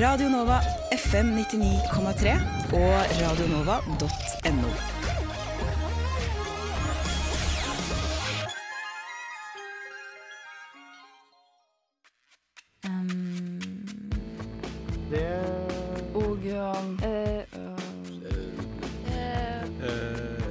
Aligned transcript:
Radio 0.00 0.28
Nova 0.28 0.60
FM 0.92 1.26
99,3 1.26 2.32
og 2.72 2.94
radionova.no. 3.20 4.70
Det 15.10 15.36
Og 16.14 16.38
um, 16.44 16.98
eh, 17.02 17.40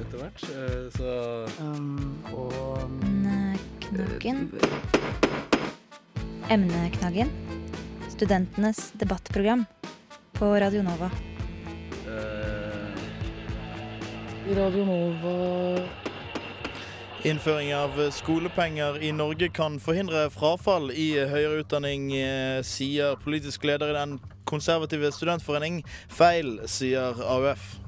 Etter 0.00 0.18
hvert, 0.18 0.40
så 0.96 1.46
um, 1.60 2.16
Og 2.32 2.90
Knaggen. 3.80 4.50
Emneknaggen. 6.50 7.45
Studentenes 8.16 8.92
debattprogram 8.92 9.64
på 10.32 10.60
Radio 10.60 10.82
Nova. 10.82 11.10
eh, 12.06 12.96
Radio 14.56 14.84
Nova 14.84 15.82
Innføring 17.22 17.74
av 17.74 18.10
skolepenger 18.10 19.02
i 19.02 19.12
Norge 19.12 19.48
kan 19.48 19.80
forhindre 19.80 20.30
frafall 20.30 20.90
i 20.90 21.26
høyere 21.28 21.60
utdanning, 21.60 22.16
eh, 22.16 22.62
sier 22.62 23.16
politisk 23.16 23.64
leder 23.64 23.90
i 23.90 23.98
den 23.98 24.20
konservative 24.44 25.12
studentforening. 25.12 25.84
Feil, 26.08 26.60
sier 26.66 27.20
AUF. 27.20 27.80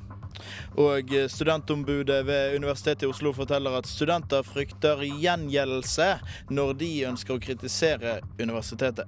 Og 0.77 1.09
studentombudet 1.29 2.27
ved 2.27 2.57
Universitetet 2.57 3.03
i 3.03 3.07
Oslo 3.07 3.33
forteller 3.33 3.79
at 3.79 3.87
studenter 3.87 4.43
frykter 4.43 4.99
gjengjeldelse 5.09 6.21
når 6.51 6.79
de 6.79 7.07
ønsker 7.15 7.35
å 7.35 7.41
kritisere 7.41 8.21
universitetet. 8.39 9.07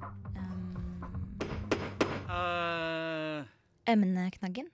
Emneknaggen. 3.91 4.71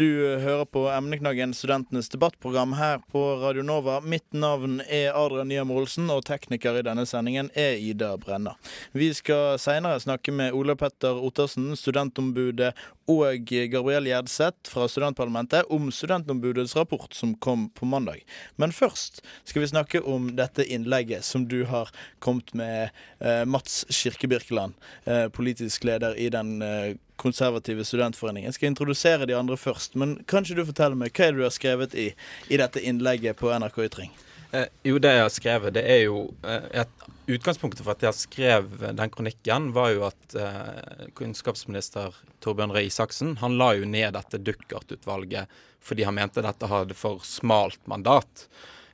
Du 0.00 0.38
hører 0.40 0.64
på 0.64 0.86
Emneknaggen, 0.88 1.50
studentenes 1.54 2.08
debattprogram 2.08 2.72
her 2.72 3.02
på 3.12 3.20
Radio 3.42 3.62
Nova. 3.62 3.98
Mitt 4.00 4.32
navn 4.32 4.78
er 4.88 5.12
Adrian 5.12 5.50
Nyhammer 5.50 5.82
Olsen, 5.82 6.06
og 6.08 6.22
tekniker 6.24 6.78
i 6.78 6.84
denne 6.86 7.04
sendingen 7.06 7.50
er 7.58 7.76
Ida 7.76 8.14
Brenna. 8.22 8.54
Vi 8.96 9.10
skal 9.14 9.58
seinere 9.60 10.00
snakke 10.00 10.32
med 10.32 10.56
Ole 10.56 10.76
Petter 10.80 11.20
Ottersen, 11.20 11.74
studentombudet, 11.76 12.72
og 13.10 13.50
Gabriel 13.72 14.06
Gjerdseth 14.06 14.70
fra 14.70 14.86
studentparlamentet 14.90 15.68
om 15.72 15.90
studentombudets 15.94 16.76
rapport 16.78 17.14
som 17.16 17.34
kom 17.42 17.68
på 17.74 17.88
mandag. 17.88 18.22
Men 18.60 18.72
først 18.72 19.22
skal 19.44 19.64
vi 19.64 19.70
snakke 19.72 20.02
om 20.06 20.30
dette 20.38 20.66
innlegget 20.66 21.26
som 21.26 21.48
du 21.50 21.64
har 21.70 21.90
kommet 22.18 22.54
med, 22.54 22.90
eh, 23.20 23.44
Mats 23.44 23.84
Kirkebirkeland, 23.88 24.74
eh, 25.06 25.28
politisk 25.28 25.84
leder 25.84 26.14
i 26.18 26.28
den 26.28 26.62
eh, 26.62 26.94
konservative 27.16 27.84
studentforeningen. 27.84 28.48
Jeg 28.48 28.54
skal 28.54 28.70
introdusere 28.70 29.26
de 29.26 29.36
andre 29.36 29.56
først, 29.56 29.96
men 29.96 30.24
kan 30.24 30.44
ikke 30.44 30.56
du 30.56 30.64
fortelle 30.64 30.96
meg 30.96 31.12
hva 31.12 31.26
er 31.26 31.32
det 31.32 31.38
du 31.38 31.46
har 31.48 31.54
skrevet 31.54 31.94
i, 31.94 32.10
i 32.48 32.56
dette 32.56 32.80
innlegget 32.80 33.36
på 33.36 33.52
NRK 33.52 33.84
Ytring? 33.90 34.12
Eh, 34.52 34.66
jo, 34.82 34.98
det 34.98 35.12
jeg 35.14 35.22
har 35.22 35.32
skrevet, 35.32 35.74
det 35.76 35.84
er 35.86 36.04
jo 36.08 36.24
eh, 36.42 36.84
Utgangspunktet 37.30 37.84
for 37.84 37.94
at 37.94 38.02
jeg 38.02 38.18
skrev 38.18 38.72
den 38.98 39.12
kronikken, 39.14 39.70
var 39.76 39.92
jo 39.94 40.06
at 40.08 40.34
eh, 40.34 41.06
kunnskapsminister 41.14 42.16
Torbjørn 42.42 42.74
Røe 42.74 42.88
Isaksen 42.88 43.36
han 43.38 43.54
la 43.60 43.70
jo 43.78 43.86
ned 43.86 44.16
dette 44.16 44.40
Duckert-utvalget 44.42 45.60
fordi 45.80 46.04
han 46.04 46.18
mente 46.18 46.42
dette 46.44 46.68
hadde 46.68 46.96
for 46.98 47.22
smalt 47.24 47.80
mandat. 47.88 48.48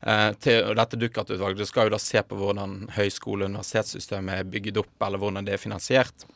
Eh, 0.06 0.30
til, 0.44 0.60
og 0.68 0.76
dette 0.78 1.00
Duckert-utvalget 1.00 1.70
skal 1.70 1.88
jo 1.88 1.96
da 1.96 2.02
se 2.02 2.20
på 2.22 2.38
hvordan 2.38 2.90
høyskole- 2.98 3.46
og 3.46 3.54
universitetssystemet 3.54 4.42
er 4.42 4.50
bygget 4.52 4.82
opp, 4.84 4.94
eller 5.02 5.22
hvordan 5.22 5.48
det 5.48 5.56
er 5.56 5.62
finansiert. 5.62 6.28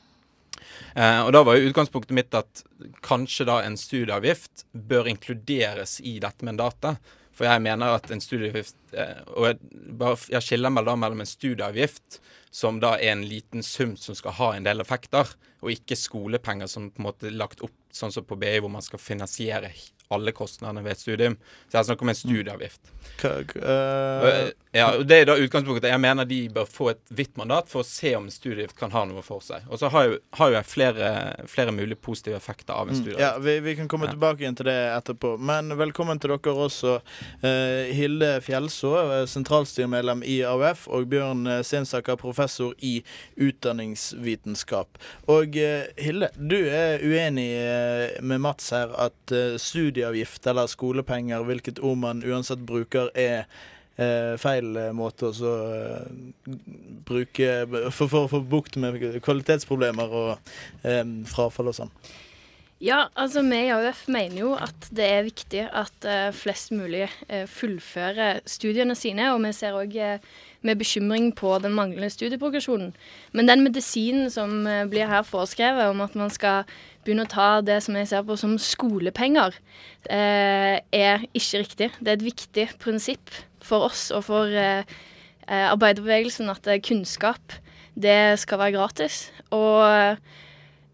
Eh, 0.96 1.20
og 1.22 1.32
Da 1.36 1.44
var 1.44 1.58
jo 1.58 1.68
utgangspunktet 1.70 2.16
mitt 2.16 2.34
at 2.34 2.64
kanskje 3.04 3.46
da 3.46 3.60
en 3.62 3.76
studieavgift 3.78 4.64
bør 4.72 5.12
inkluderes 5.12 5.98
i 6.00 6.18
dette 6.22 6.46
mandatet. 6.46 6.98
For 7.40 7.48
jeg 7.48 7.64
mener 7.64 7.94
at 7.96 8.10
en 8.12 8.20
studieavgift 8.20 8.92
eh, 8.92 9.22
Og 9.32 9.46
jeg, 10.28 10.42
skiller 10.44 10.72
meg 10.74 10.84
da 10.84 10.92
mellom 11.00 11.22
en 11.24 11.28
studieavgift, 11.28 12.18
som 12.52 12.82
da 12.82 12.98
er 12.98 13.14
en 13.14 13.24
liten 13.24 13.64
sum 13.64 13.94
som 13.96 14.16
skal 14.18 14.36
ha 14.36 14.50
en 14.56 14.66
del 14.66 14.82
effekter, 14.84 15.32
og 15.64 15.72
ikke 15.72 15.96
skolepenger 15.96 16.68
som 16.68 16.90
på 16.92 17.00
en 17.00 17.06
måte 17.06 17.30
er 17.30 17.38
lagt 17.40 17.62
opp 17.64 17.72
sånn 17.96 18.12
som 18.12 18.26
på 18.28 18.36
BI, 18.36 18.58
hvor 18.60 18.72
man 18.72 18.84
skal 18.84 19.00
finansiere 19.00 19.72
alle 20.10 20.32
kostnadene 20.34 20.82
ved 20.84 20.92
et 20.96 20.98
studium. 21.04 21.36
Så 21.70 21.78
jeg 21.78 21.84
snakker 21.86 22.02
om 22.02 22.08
en 22.08 22.18
studieavgift. 22.18 22.80
Og, 23.24 23.52
eh, 23.62 24.50
ja, 24.72 24.86
Det 25.02 25.16
er 25.20 25.24
da 25.28 25.36
utgangspunktet. 25.38 25.90
Jeg 25.90 26.00
mener 26.00 26.24
de 26.24 26.48
bør 26.48 26.66
få 26.66 26.88
et 26.90 27.00
hvitt 27.14 27.36
mandat 27.38 27.68
for 27.68 27.82
å 27.82 27.86
se 27.86 28.14
om 28.16 28.24
en 28.26 28.30
studieavgift 28.30 28.76
kan 28.78 28.90
ha 28.90 29.04
noe 29.06 29.22
for 29.22 29.40
seg. 29.44 29.62
Og 29.70 29.78
så 29.78 29.90
har 29.90 30.08
jo, 30.08 30.18
har 30.34 30.50
jo 30.50 30.56
jeg 30.56 30.64
flere, 30.66 31.10
flere 31.46 31.72
mulige 31.74 31.96
positive 32.00 32.36
effekter 32.40 32.74
av 32.74 32.88
en 32.88 32.94
mm, 32.94 33.00
studieavgift. 33.02 33.20
ja, 33.20 33.38
vi, 33.38 33.60
vi 33.60 33.76
kan 33.76 33.88
komme 33.88 34.06
Ja. 34.08 34.12
tilbake 34.16 34.40
igjen 34.42 34.56
til 34.56 34.66
det 34.66 34.76
etterpå. 34.96 35.36
Men 35.38 35.70
velkommen 35.78 36.18
til 36.20 36.30
dere 36.34 36.54
også. 36.66 36.96
Eh, 37.42 37.92
Hilde 37.94 38.40
Fjellså, 38.42 38.94
eh, 39.20 39.26
sentralstyremedlem 39.30 40.24
i 40.26 40.40
AUF, 40.42 40.88
og 40.88 41.06
Bjørn 41.10 41.46
Sinsaker 41.64 42.16
professor 42.16 42.74
i 42.82 43.02
utdanningsvitenskap. 43.38 44.98
Og 45.28 45.56
eh, 45.56 45.86
Hilde, 46.00 46.30
du 46.36 46.56
er 46.66 46.98
uenig 47.04 47.48
eh, 47.62 48.20
med 48.22 48.40
Mats 48.40 48.70
her 48.74 48.90
at 48.98 49.34
eh, 49.34 49.56
studieavgift 50.00 50.46
eller 50.46 50.66
skolepenger, 50.66 51.44
hvilket 51.44 51.80
ord 51.82 51.98
man 51.98 52.24
uansett 52.24 52.62
bruker, 52.64 53.10
er 53.14 53.44
eh, 53.96 54.36
feil 54.40 54.76
eh, 54.76 54.92
måte 54.96 55.28
å 55.28 55.52
eh, 55.52 56.08
bruke 57.06 57.66
for, 57.92 58.24
å 58.24 58.28
få 58.30 58.40
bukt 58.40 58.76
med 58.80 59.20
kvalitetsproblemer 59.22 60.10
og 60.10 60.52
eh, 60.82 61.04
frafall 61.28 61.70
og 61.70 61.78
sånn. 61.82 61.94
Ja, 62.80 63.10
altså 63.12 63.42
vi 63.44 63.58
i 63.66 63.72
AUF 63.74 64.06
mener 64.08 64.38
jo 64.40 64.54
at 64.56 64.88
det 64.90 65.04
er 65.04 65.26
viktig 65.26 65.66
at 65.68 66.06
eh, 66.08 66.30
flest 66.32 66.72
mulig 66.72 67.10
eh, 67.28 67.44
fullfører 67.44 68.40
studiene 68.48 68.96
sine, 68.96 69.34
og 69.34 69.44
vi 69.44 69.52
ser 69.52 69.76
òg 69.76 69.98
med 70.62 70.78
bekymring 70.80 71.30
på 71.36 71.54
den 71.62 71.74
manglende 71.76 72.10
studieprogresjonen. 72.12 72.92
Men 73.32 73.48
den 73.48 73.64
medisinen 73.64 74.30
som 74.32 74.66
eh, 74.68 74.84
blir 74.90 75.08
her 75.08 75.24
foreskrevet 75.26 75.90
om 75.92 76.02
at 76.04 76.16
man 76.18 76.32
skal 76.32 76.68
begynne 77.04 77.24
å 77.24 77.32
ta 77.32 77.48
det 77.64 77.78
som 77.84 77.96
jeg 77.96 78.10
ser 78.10 78.26
på 78.28 78.36
som 78.36 78.58
skolepenger, 78.60 79.56
eh, 80.12 80.76
er 80.92 81.24
ikke 81.32 81.64
riktig. 81.64 81.90
Det 82.00 82.12
er 82.12 82.18
et 82.18 82.28
viktig 82.28 82.68
prinsipp 82.82 83.32
for 83.64 83.88
oss 83.88 84.10
og 84.12 84.26
for 84.28 84.52
eh, 84.52 84.84
arbeiderbevegelsen 85.48 86.52
at 86.52 86.68
kunnskap, 86.86 87.56
det 88.00 88.38
skal 88.38 88.60
være 88.60 88.76
gratis. 88.76 89.32
Og 89.50 89.82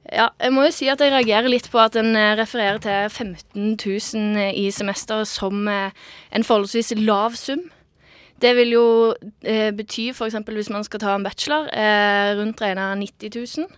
ja, 0.06 0.28
jeg 0.40 0.52
må 0.54 0.64
jo 0.64 0.72
si 0.72 0.86
at 0.88 1.02
jeg 1.02 1.12
reagerer 1.12 1.50
litt 1.50 1.66
på 1.68 1.80
at 1.82 1.98
en 2.00 2.16
refererer 2.38 2.78
til 2.80 3.10
15 3.10 3.76
000 3.76 4.46
i 4.56 4.70
semester 4.72 5.26
som 5.28 5.68
en 5.68 6.46
forholdsvis 6.46 6.94
lav 7.02 7.36
sum. 7.36 7.66
Det 8.42 8.52
vil 8.58 8.74
jo 8.74 8.86
eh, 9.42 9.70
bety 9.72 10.10
f.eks. 10.12 10.36
hvis 10.52 10.70
man 10.72 10.84
skal 10.84 11.00
ta 11.00 11.14
en 11.16 11.24
bachelor, 11.24 11.70
eh, 11.72 12.34
rundt 12.36 12.60
regna 12.60 12.90
90 12.94 13.32
000. 13.62 13.70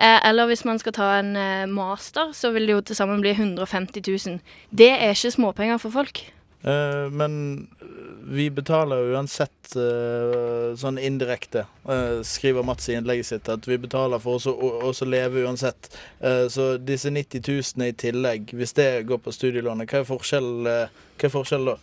Eh, 0.00 0.18
eller 0.28 0.50
hvis 0.50 0.64
man 0.64 0.78
skal 0.82 0.96
ta 0.96 1.12
en 1.20 1.36
eh, 1.36 1.66
master, 1.70 2.32
så 2.34 2.50
vil 2.50 2.66
det 2.66 2.74
jo 2.74 2.82
til 2.90 2.98
sammen 2.98 3.22
bli 3.22 3.30
150 3.36 4.02
000. 4.26 4.40
Det 4.70 4.90
er 4.90 5.14
ikke 5.14 5.34
småpenger 5.36 5.78
for 5.78 5.94
folk. 5.94 6.24
Eh, 6.64 7.06
men 7.12 7.68
vi 8.30 8.50
betaler 8.52 9.14
uansett 9.14 9.72
eh, 9.78 10.74
sånn 10.76 10.98
indirekte, 11.00 11.64
eh, 11.88 12.20
skriver 12.26 12.66
Mats 12.66 12.90
i 12.90 12.98
innlegget 12.98 13.30
sitt, 13.30 13.48
at 13.48 13.68
vi 13.68 13.78
betaler 13.80 14.20
for 14.20 14.36
oss 14.36 15.02
å 15.02 15.08
leve 15.08 15.46
uansett. 15.46 15.88
Eh, 16.20 16.46
så 16.52 16.74
disse 16.76 17.12
90 17.14 17.46
000 17.46 17.88
i 17.88 17.96
tillegg, 17.96 18.52
hvis 18.52 18.76
det 18.76 18.90
går 19.08 19.22
på 19.24 19.34
studielånet, 19.34 19.88
hva 19.88 20.02
er 20.02 20.10
forskjellen 20.10 20.68
eh, 20.74 21.30
forskjell 21.30 21.72
da? 21.72 21.78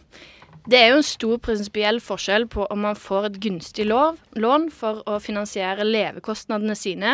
Det 0.67 0.75
er 0.75 0.89
jo 0.91 0.97
en 0.99 1.05
stor 1.05 1.37
prinsipiell 1.39 2.01
forskjell 2.03 2.43
på 2.51 2.65
om 2.73 2.81
man 2.83 2.97
får 2.99 3.29
et 3.29 3.37
gunstig 3.39 3.85
lov, 3.87 4.17
lån 4.35 4.65
for 4.75 4.99
å 5.07 5.13
finansiere 5.23 5.85
levekostnadene 5.87 6.75
sine 6.75 7.13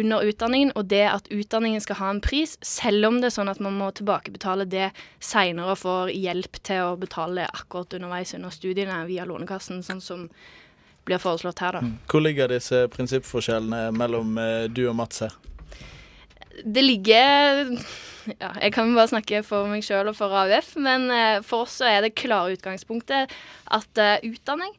under 0.00 0.24
utdanningen, 0.24 0.72
og 0.80 0.88
det 0.88 1.02
at 1.10 1.28
utdanningen 1.28 1.84
skal 1.84 1.98
ha 2.00 2.08
en 2.14 2.22
pris, 2.24 2.54
selv 2.64 3.10
om 3.10 3.18
det 3.20 3.28
er 3.28 3.34
sånn 3.36 3.52
at 3.52 3.60
man 3.60 3.76
må 3.76 3.90
tilbakebetale 3.92 4.64
det 4.72 4.86
seinere 5.20 5.74
og 5.74 5.82
får 5.82 6.14
hjelp 6.14 6.56
til 6.64 6.86
å 6.86 6.94
betale 7.02 7.44
akkurat 7.50 7.98
underveis 7.98 8.32
under 8.38 8.54
studiene 8.56 9.02
via 9.10 9.28
Lånekassen, 9.28 9.84
sånn 9.84 10.00
som 10.00 10.24
blir 11.04 11.20
foreslått 11.20 11.60
her, 11.60 11.76
da. 11.76 11.92
Hvor 12.08 12.24
ligger 12.24 12.48
disse 12.48 12.86
prinsippforskjellene 12.96 13.90
mellom 13.92 14.40
eh, 14.40 14.70
du 14.72 14.86
og 14.88 14.96
Mats 15.02 15.20
her? 15.26 15.36
Det 16.64 16.84
ligger 16.84 17.62
ja, 18.38 18.50
Jeg 18.62 18.72
kan 18.74 18.94
bare 18.96 19.10
snakke 19.12 19.42
for 19.46 19.68
meg 19.70 19.84
sjøl 19.86 20.10
og 20.10 20.16
for 20.18 20.32
AUF, 20.32 20.74
men 20.82 21.10
eh, 21.14 21.38
for 21.46 21.66
oss 21.66 21.78
så 21.80 21.88
er 21.90 22.02
det 22.04 22.16
klare 22.18 22.56
utgangspunktet 22.56 23.32
at 23.76 24.02
eh, 24.02 24.26
utdanning 24.26 24.74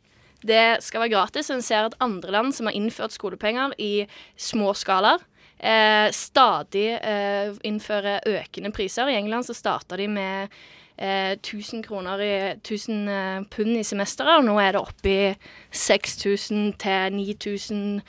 det 0.47 0.83
skal 0.85 1.01
være 1.03 1.15
gratis. 1.15 1.49
En 1.49 1.63
ser 1.65 1.87
at 1.87 1.97
andre 2.03 2.31
land 2.35 2.53
som 2.55 2.69
har 2.69 2.75
innført 2.77 3.15
skolepenger 3.15 3.73
i 3.81 4.07
små 4.37 4.73
skalaer, 4.77 5.23
eh, 5.59 6.07
stadig 6.13 6.89
eh, 7.01 7.53
innfører 7.67 8.25
økende 8.27 8.71
priser. 8.71 9.09
I 9.09 9.17
England 9.17 9.47
så 9.47 9.55
starta 9.57 9.97
de 9.97 10.07
med 10.07 10.53
eh, 10.97 11.33
1000 11.39 11.83
kroner 11.87 12.21
i 12.21 12.33
1000 12.59 13.09
eh, 13.09 13.41
pund 13.49 13.77
i 13.77 13.83
semesteret, 13.83 14.39
og 14.39 14.45
nå 14.45 14.59
er 14.61 14.77
det 14.77 14.83
oppe 14.83 15.09
i 15.09 15.35
6000 15.71 16.73
til 16.81 17.17
9000 17.17 18.01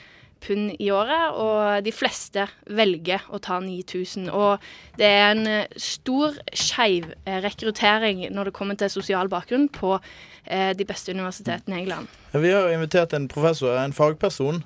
pund 0.43 0.73
i 0.79 0.89
året, 0.91 1.35
og 1.35 1.83
de 1.85 1.93
fleste 1.93 2.45
velger 2.65 3.25
å 3.29 3.39
ta 3.43 3.59
9000. 3.63 4.29
Og 4.31 4.63
det 4.99 5.07
er 5.07 5.29
en 5.33 5.45
eh, 5.47 5.77
stor 5.79 6.37
skeiv 6.53 7.11
eh, 7.25 7.39
rekruttering 7.43 8.25
når 8.33 8.49
det 8.49 8.55
kommer 8.57 8.79
til 8.79 8.91
sosial 8.91 9.29
bakgrunn 9.31 9.67
på 9.73 9.95
eh, 9.97 10.71
de 10.77 10.87
beste 10.87 11.13
universitetene 11.15 11.77
i 11.77 11.83
England. 11.83 12.09
Vi 12.33 12.51
har 12.53 12.69
invitert 12.69 13.13
en 13.17 13.27
professor, 13.31 13.73
en 13.81 13.95
fagperson. 13.95 14.59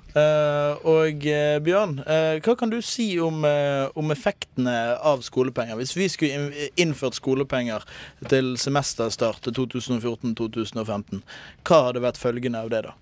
Og 0.84 1.22
Bjørn, 1.64 1.94
hva 2.44 2.54
kan 2.60 2.68
du 2.68 2.76
si 2.84 3.06
om, 3.24 3.38
om 3.96 4.12
effektene 4.12 4.74
av 5.00 5.24
skolepenger? 5.24 5.78
Hvis 5.80 5.94
vi 5.96 6.10
skulle 6.12 6.68
innført 6.76 7.16
skolepenger 7.16 7.86
til 8.28 8.58
semesterstart 8.60 9.48
2014-2015, 9.48 11.24
hva 11.64 11.80
hadde 11.86 12.04
vært 12.04 12.20
følgende 12.20 12.60
av 12.60 12.68
det, 12.74 12.84
da? 12.90 12.92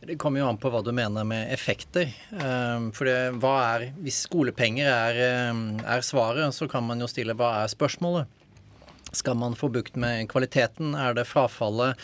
Det 0.00 0.16
kommer 0.16 0.40
jo 0.40 0.48
an 0.48 0.56
på 0.56 0.70
hva 0.72 0.80
du 0.80 0.94
mener 0.96 1.26
med 1.28 1.50
effekter. 1.52 2.08
Um, 2.32 2.88
For 2.96 3.04
det, 3.04 3.18
hva 3.42 3.54
er, 3.74 3.86
hvis 4.00 4.22
skolepenger 4.24 4.88
er, 4.88 5.18
um, 5.52 5.64
er 5.84 6.04
svaret, 6.06 6.56
så 6.56 6.68
kan 6.72 6.86
man 6.88 7.02
jo 7.04 7.08
stille 7.10 7.36
hva 7.36 7.58
er 7.60 7.72
spørsmålet? 7.72 8.30
Skal 9.12 9.36
man 9.36 9.58
få 9.58 9.68
bukt 9.68 9.98
med 10.00 10.30
kvaliteten? 10.30 10.94
Er 10.96 11.18
det 11.18 11.26
frafallet? 11.28 12.00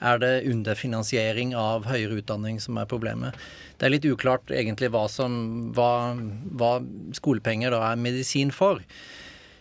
Er 0.00 0.20
det 0.22 0.44
underfinansiering 0.48 1.50
av 1.58 1.88
høyere 1.90 2.20
utdanning 2.22 2.60
som 2.62 2.78
er 2.80 2.88
problemet? 2.88 3.34
Det 3.76 3.88
er 3.88 3.94
litt 3.96 4.06
uklart 4.06 4.52
egentlig 4.54 4.92
hva, 4.94 5.08
som, 5.10 5.34
hva, 5.76 6.14
hva 6.56 6.76
skolepenger 7.18 7.74
da 7.74 7.82
er 7.90 8.00
medisin 8.00 8.54
for. 8.54 8.78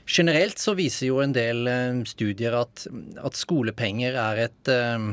Generelt 0.09 0.61
så 0.61 0.75
viser 0.77 1.09
jo 1.09 1.19
en 1.23 1.33
del 1.35 1.67
eh, 1.69 1.99
studier 2.09 2.55
at, 2.57 2.85
at 3.21 3.37
skolepenger 3.37 4.15
er 4.17 4.45
et 4.45 4.71
eh, 4.73 5.09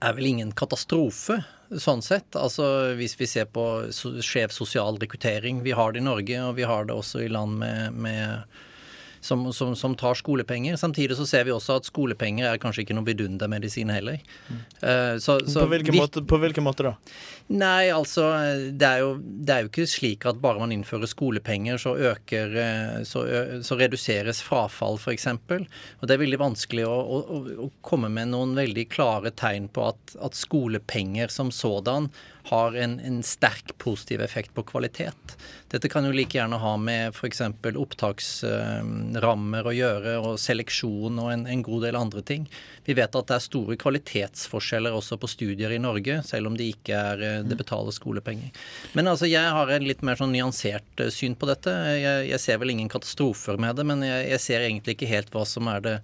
er 0.00 0.16
vel 0.16 0.28
ingen 0.30 0.52
katastrofe, 0.56 1.40
sånn 1.82 2.02
sett. 2.04 2.36
Altså 2.38 2.94
hvis 2.98 3.16
vi 3.18 3.28
ser 3.30 3.48
på 3.50 3.66
skjev 3.92 4.54
sosial 4.54 5.00
rekruttering. 5.02 5.62
Vi 5.66 5.74
har 5.76 5.92
det 5.92 6.02
i 6.02 6.06
Norge, 6.06 6.40
og 6.44 6.56
vi 6.60 6.66
har 6.68 6.86
det 6.86 6.96
også 6.96 7.24
i 7.24 7.32
land 7.32 7.58
med, 7.62 7.96
med 7.96 8.58
som, 9.20 9.46
som, 9.52 9.74
som 9.76 9.94
tar 9.98 10.14
skolepenger. 10.18 10.76
Samtidig 10.80 11.16
så 11.18 11.26
ser 11.26 11.44
vi 11.48 11.54
også 11.54 11.76
at 11.80 11.88
skolepenger 11.88 12.48
er 12.52 12.60
kanskje 12.62 12.84
ikke 12.84 12.96
noe 12.98 13.06
vidundermedisin 13.08 13.90
heller. 13.94 14.18
Uh, 14.82 15.16
så, 15.22 15.38
så 15.48 15.64
på, 15.64 15.70
hvilken 15.74 15.94
vi- 15.96 16.02
måte, 16.02 16.22
på 16.26 16.38
hvilken 16.42 16.66
måte 16.66 16.88
da? 16.90 16.94
Nei, 17.48 17.88
altså 17.94 18.24
det 18.74 18.86
er, 18.88 19.02
jo, 19.04 19.12
det 19.22 19.52
er 19.54 19.60
jo 19.62 19.68
ikke 19.70 19.84
slik 19.86 20.24
at 20.26 20.40
bare 20.42 20.58
man 20.58 20.72
innfører 20.74 21.06
skolepenger, 21.06 21.78
så 21.78 21.92
øker 21.94 22.56
eh, 22.58 22.96
Så, 23.06 23.22
så 23.62 23.76
reduseres 23.78 24.40
frafall, 24.42 24.98
f.eks. 24.98 25.28
Og 25.30 26.02
det 26.08 26.16
er 26.16 26.22
veldig 26.24 26.40
vanskelig 26.42 26.86
å, 26.90 26.96
å- 26.96 27.42
å 27.66 27.70
komme 27.86 28.10
med 28.10 28.32
noen 28.32 28.56
veldig 28.58 28.88
klare 28.90 29.30
tegn 29.38 29.68
på 29.70 29.86
at, 29.92 30.16
at 30.26 30.34
skolepenger 30.38 31.30
som 31.30 31.52
sådan 31.54 32.10
har 32.46 32.76
en, 32.78 33.00
en 33.00 33.22
sterk 33.26 33.78
positiv 33.78 34.20
effekt 34.22 34.54
på 34.54 34.62
kvalitet. 34.62 35.36
Dette 35.72 35.88
kan 35.90 36.04
jo 36.06 36.12
like 36.14 36.38
gjerne 36.38 36.60
ha 36.62 36.76
med 36.78 37.08
f.eks. 37.10 37.40
opptaksrammer 37.74 39.66
å 39.66 39.74
gjøre, 39.74 40.12
og 40.22 40.38
seleksjon 40.38 41.18
og 41.22 41.32
en, 41.32 41.42
en 41.50 41.64
god 41.66 41.88
del 41.88 41.98
andre 41.98 42.22
ting. 42.22 42.46
Vi 42.86 42.94
vet 42.94 43.18
at 43.18 43.26
det 43.26 43.34
er 43.34 43.42
store 43.42 43.78
kvalitetsforskjeller 43.82 44.94
også 44.94 45.18
på 45.18 45.30
studier 45.30 45.74
i 45.74 45.82
Norge, 45.82 46.20
selv 46.28 46.52
om 46.52 46.58
det 46.58 46.70
ikke 46.76 46.94
er 47.10 47.26
eh, 47.26 47.42
det 47.46 47.58
betaler 47.58 47.94
skolepenger. 47.94 48.54
Men 48.94 49.10
altså, 49.10 49.26
jeg 49.26 49.42
har 49.58 49.74
en 49.74 49.88
litt 49.88 50.06
mer 50.06 50.18
sånn 50.20 50.34
nyansert 50.36 51.02
eh, 51.02 51.10
syn 51.10 51.34
på 51.34 51.50
dette. 51.50 51.74
Jeg, 51.98 52.30
jeg 52.30 52.42
ser 52.46 52.62
vel 52.62 52.76
ingen 52.76 52.92
katastrofer 52.92 53.58
med 53.58 53.74
det, 53.80 53.90
men 53.90 54.06
jeg, 54.06 54.30
jeg 54.36 54.44
ser 54.46 54.68
egentlig 54.68 54.94
ikke 54.96 55.10
helt 55.10 55.34
hva 55.34 55.42
som 55.48 55.66
er 55.72 55.82
det, 55.82 55.98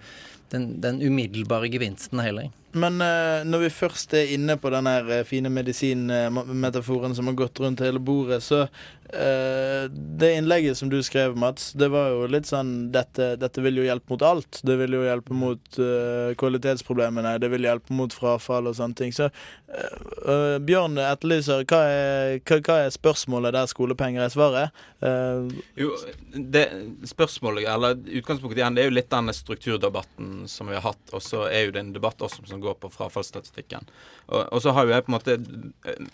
den, 0.52 0.75
den 0.84 1.00
umiddelbare 1.02 1.70
gevinsten 1.72 2.22
heller. 2.22 2.50
Men 2.72 3.00
eh, 3.04 3.43
når 3.44 3.66
vi 3.66 3.75
først 3.75 4.14
er 4.16 4.31
inne 4.32 4.56
på 4.60 4.70
den 4.72 4.88
eh, 4.88 5.25
fine 5.28 5.50
medisinmetaforen 5.52 7.16
som 7.16 7.28
har 7.28 7.37
gått 7.37 7.60
rundt 7.60 7.82
hele 7.84 8.00
bordet, 8.00 8.40
så 8.44 8.62
eh, 8.64 8.70
Det 9.12 10.29
innlegget 10.35 10.79
som 10.79 10.88
du 10.88 11.03
skrev, 11.05 11.37
Mats, 11.37 11.73
det 11.76 11.88
var 11.93 12.09
jo 12.14 12.26
litt 12.32 12.49
sånn 12.49 12.93
dette, 12.94 13.35
dette 13.37 13.61
vil 13.64 13.81
jo 13.81 13.85
hjelpe 13.85 14.14
mot 14.14 14.23
alt. 14.25 14.61
Det 14.64 14.76
vil 14.81 14.97
jo 14.97 15.03
hjelpe 15.05 15.37
mot 15.37 15.79
uh, 15.79 16.32
kvalitetsproblemene, 16.38 17.35
det 17.43 17.50
vil 17.53 17.67
hjelpe 17.67 17.94
mot 17.97 18.14
frafall 18.14 18.70
og 18.70 18.76
sånne 18.79 18.97
ting. 18.99 19.12
Så 19.14 19.29
eh, 19.29 19.99
eh, 20.29 20.56
Bjørn 20.64 20.97
etterlyser 21.03 21.67
hva 21.69 21.81
er, 21.88 22.38
hva, 22.49 22.59
hva 22.64 22.79
er 22.87 22.94
spørsmålet 22.94 23.56
der 23.56 23.70
skolepenger 23.70 24.25
er 24.25 24.32
svaret? 24.32 24.82
Uh, 25.03 25.50
Jo, 25.76 25.93
det 26.32 26.64
spørsmålet, 27.11 27.69
eller 27.69 27.99
utgangspunktet 28.20 28.62
igjen, 28.62 28.79
det 28.79 28.85
er 28.85 28.91
jo 28.91 28.97
litt 28.97 29.11
denne 29.12 29.35
strukturdebatten 29.37 30.47
som 30.50 30.70
vi 30.70 30.79
har 30.79 30.87
hatt, 30.87 31.03
og 31.12 31.25
så 31.25 31.47
er 31.49 31.67
jo 31.67 31.76
det 31.76 31.85
en 31.85 31.94
debatt 31.97 32.23
også 32.23 32.47
som 32.49 32.62
går 32.62 32.79
på 32.82 32.93
frafallsstatistikken. 32.93 33.88
Og, 34.29 34.41
og 34.47 34.62
så 34.64 34.75
har 34.76 34.87
jo 34.87 34.94
jeg 34.94 35.06
på 35.06 35.12
en 35.12 35.19
måte 35.19 35.38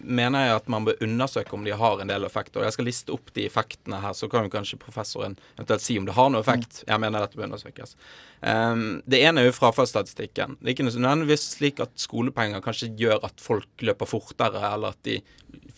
mener 0.01 0.49
jeg 0.49 0.61
at 0.63 0.71
man 0.73 0.87
bør 0.89 1.03
undersøke 1.05 1.55
om 1.55 1.67
de 1.67 1.77
har 1.77 2.01
en 2.01 2.11
del 2.11 2.27
effekter. 2.27 2.65
Jeg 2.65 2.77
skal 2.77 2.88
liste 2.89 3.13
opp 3.15 3.31
de 3.37 3.45
effektene 3.47 4.01
her, 4.03 4.17
så 4.17 4.29
kan 4.33 4.47
jo 4.47 4.53
kanskje 4.53 4.81
professoren 4.81 5.37
eventuelt 5.57 5.85
si 5.85 5.99
om 6.01 6.09
det 6.09 6.17
har 6.17 6.33
noe 6.33 6.43
effekt. 6.43 6.83
Jeg 6.89 7.03
mener 7.03 7.23
dette 7.25 7.39
bør 7.39 7.49
undersøkes. 7.51 7.95
Um, 8.41 9.01
det 9.07 9.23
ene 9.29 9.43
er 9.43 9.51
jo 9.51 9.57
frafallsstatistikken. 9.57 10.59
Det 10.59 10.71
er 10.71 10.77
ikke 10.77 10.89
nødvendigvis 10.89 11.49
slik 11.57 11.83
at 11.85 11.95
skolepenger 12.01 12.65
kanskje 12.65 12.93
gjør 12.99 13.23
at 13.29 13.43
folk 13.43 13.85
løper 13.87 14.11
fortere, 14.11 14.63
eller 14.73 14.97
at 14.97 15.03
de 15.07 15.21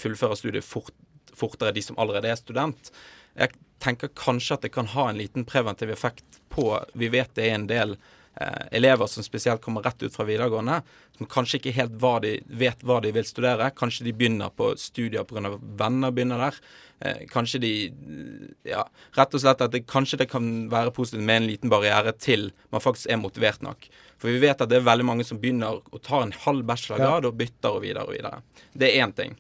fullfører 0.01 0.39
studiet 0.39 0.67
fort, 0.67 0.95
fortere, 1.37 1.75
de 1.77 1.85
som 1.85 1.99
allerede 2.01 2.31
er 2.31 2.41
student. 2.41 2.93
Jeg 3.39 3.55
tenker 3.81 4.13
kanskje 4.17 4.57
at 4.57 4.65
det 4.67 4.75
kan 4.75 4.91
ha 4.95 5.09
en 5.11 5.21
liten 5.21 5.47
preventiv 5.49 5.93
effekt 5.93 6.41
på 6.53 6.73
Vi 6.99 7.09
vet 7.13 7.33
det 7.39 7.47
er 7.49 7.57
en 7.57 7.69
del 7.71 7.97
elever 8.71 9.09
som 9.11 9.25
spesielt 9.27 9.61
kommer 9.61 9.83
rett 9.83 10.03
ut 10.03 10.15
fra 10.15 10.25
videregående, 10.25 10.79
som 11.19 11.29
kanskje 11.29 11.59
ikke 11.59 11.75
helt 11.77 11.97
hva 12.01 12.13
de, 12.23 12.37
vet 12.47 12.85
hva 12.87 13.01
de 13.05 13.11
vil 13.13 13.27
studere. 13.27 13.73
Kanskje 13.77 14.07
de 14.07 14.15
begynner 14.17 14.53
på 14.55 14.71
studier 14.81 15.27
pga. 15.29 15.59
venner 15.61 16.15
begynner 16.15 16.39
der. 16.47 16.61
Eh, 17.01 17.27
kanskje 17.29 17.61
de 17.61 17.73
Ja, 18.63 18.85
rett 19.17 19.35
og 19.35 19.41
slett 19.41 19.63
at 19.65 19.73
det, 19.73 19.87
kanskje 19.89 20.19
det 20.21 20.29
kan 20.31 20.69
være 20.71 20.93
positivt 20.93 21.25
med 21.25 21.43
en 21.43 21.49
liten 21.49 21.73
barriere 21.73 22.13
til 22.13 22.51
man 22.71 22.81
faktisk 22.85 23.09
er 23.11 23.17
motivert 23.17 23.63
nok. 23.65 23.89
For 24.21 24.29
vi 24.29 24.43
vet 24.43 24.61
at 24.61 24.69
det 24.69 24.77
er 24.81 24.89
veldig 24.89 25.07
mange 25.09 25.25
som 25.25 25.41
begynner 25.41 25.81
å 25.81 26.03
ta 26.03 26.23
en 26.23 26.35
halv 26.45 26.67
bachelorgrad 26.69 27.25
og 27.25 27.39
bytter 27.41 27.79
og 27.79 27.83
videre 27.87 28.05
og 28.05 28.13
videre. 28.13 28.43
Det 28.77 28.91
er 28.91 29.07
én 29.07 29.15
ting. 29.17 29.37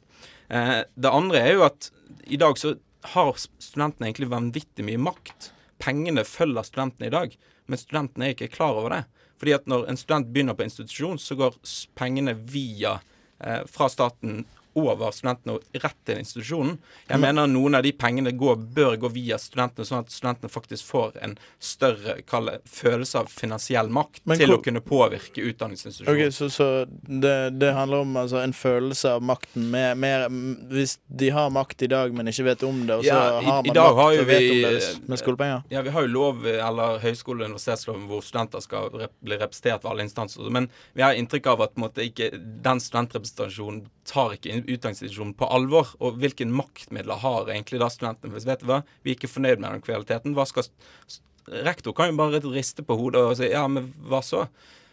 Eh, 0.48 0.82
det 0.96 1.12
andre 1.12 1.44
er 1.44 1.52
jo 1.54 1.66
at 1.68 1.90
i 2.26 2.40
dag 2.40 2.56
så 2.58 2.74
har 3.14 3.36
studentene 3.36 4.08
egentlig 4.08 4.32
vanvittig 4.32 4.84
mye 4.84 5.00
makt. 5.00 5.52
Pengene 5.80 6.24
følger 6.24 6.64
studentene 6.64 7.08
i 7.08 7.14
dag, 7.14 7.36
men 7.70 7.80
studentene 7.80 8.28
er 8.28 8.34
ikke 8.34 8.50
klar 8.52 8.78
over 8.78 8.96
det. 8.96 9.04
Fordi 9.40 9.54
at 9.56 9.68
når 9.70 9.86
en 9.88 9.98
student 10.00 10.32
begynner 10.34 10.56
på 10.58 10.66
institusjon, 10.66 11.20
så 11.22 11.36
går 11.38 11.56
pengene 11.96 12.34
via 12.34 12.98
eh, 13.38 13.62
fra 13.70 13.88
staten 13.88 14.42
over 14.74 15.10
studentene 15.12 15.56
og 15.56 15.62
rett 15.82 15.96
til 16.06 16.18
institusjonen. 16.20 16.78
Jeg 17.08 17.18
mener 17.20 17.46
noen 17.50 17.74
av 17.74 17.82
de 17.82 17.92
pengene 17.92 18.32
går, 18.38 18.56
bør 18.74 18.96
gå 19.02 19.10
via 19.12 19.36
studentene, 19.38 19.84
sånn 19.88 20.04
at 20.04 20.10
studentene 20.14 20.50
faktisk 20.50 20.84
får 20.86 21.16
en 21.22 21.36
større 21.58 22.22
kall 22.22 22.50
følelse 22.70 23.18
av 23.18 23.26
finansiell 23.32 23.88
makt 23.90 24.20
Men 24.24 24.38
til 24.38 24.48
hvor- 24.48 24.58
å 24.60 24.64
kunne 24.64 24.80
påvirke 24.80 25.42
utdanningsinstitusjonen. 25.42 26.26
Ok, 26.26 26.32
Så, 26.32 26.48
så 26.50 26.86
det, 27.08 27.58
det 27.58 27.72
handler 27.74 28.04
om 28.06 28.14
altså, 28.16 28.42
en 28.44 28.52
følelse 28.52 29.10
av 29.16 29.22
makten. 29.22 29.70
med, 29.70 29.96
mer, 29.98 30.28
hvis 30.70 30.98
de 31.08 31.30
har 31.30 31.50
makt 31.50 31.82
i 31.82 31.86
dag, 31.90 32.12
men 32.14 32.26
ikke 32.30 32.44
vet 32.44 32.62
om 32.62 32.86
det, 32.86 32.94
og 32.96 33.02
så 33.04 33.06
Ja, 33.06 33.40
i- 33.40 33.44
har 33.44 33.62
man 33.62 33.66
makt 33.66 33.76
har 33.76 34.20
og 34.20 34.26
vet 34.26 34.40
vi, 34.40 34.64
om 34.64 34.72
det 34.72 35.08
med 35.08 35.18
skolepenger. 35.18 35.64
Ja, 35.70 35.82
vi 35.82 35.90
har 35.90 36.02
jo 36.02 36.08
lov, 36.08 36.46
eller 36.46 36.98
høyskole- 37.00 37.42
og 37.44 37.50
universitetsloven, 37.50 38.06
hvor 38.08 38.22
studenter 38.22 38.60
skal 38.62 38.90
rep 38.90 39.12
bli 39.22 39.36
representert 39.36 39.82
ved 39.82 39.90
alle 39.90 40.02
instanser. 40.06 40.50
Men 40.50 40.68
vi 40.94 41.02
har 41.02 41.12
inntrykk 41.14 41.46
av 41.46 41.60
at 41.62 41.74
måte, 41.76 41.98
ikke, 42.06 42.30
den 42.62 42.78
studentrepresentasjonen 42.80 43.86
tar 44.04 44.30
ikke 44.36 44.50
in- 44.52 44.59
utdanningsinstitusjonen 44.66 45.36
på 45.38 45.48
alvor. 45.50 45.94
Og 46.00 46.20
hvilken 46.22 46.52
maktmidler 46.54 47.22
har 47.22 47.50
egentlig 47.50 47.80
da 47.82 47.90
studentene? 47.92 48.34
Hvis 48.34 48.48
vet 48.48 48.64
du 48.64 48.68
hva, 48.70 48.82
vi 49.04 49.12
er 49.12 49.18
ikke 49.18 49.32
fornøyd 49.32 49.58
med 49.60 49.70
den 49.70 49.86
kvaliteten. 49.86 50.36
Hva 50.38 50.48
skal 50.48 50.68
Rektor 51.50 51.94
kan 51.96 52.12
jo 52.12 52.18
bare 52.18 52.38
riste 52.52 52.84
på 52.86 52.94
hodet 52.94 53.24
og 53.26 53.32
si 53.38 53.48
ja, 53.50 53.64
men 53.66 53.88
hva 54.06 54.20
så? 54.22 54.44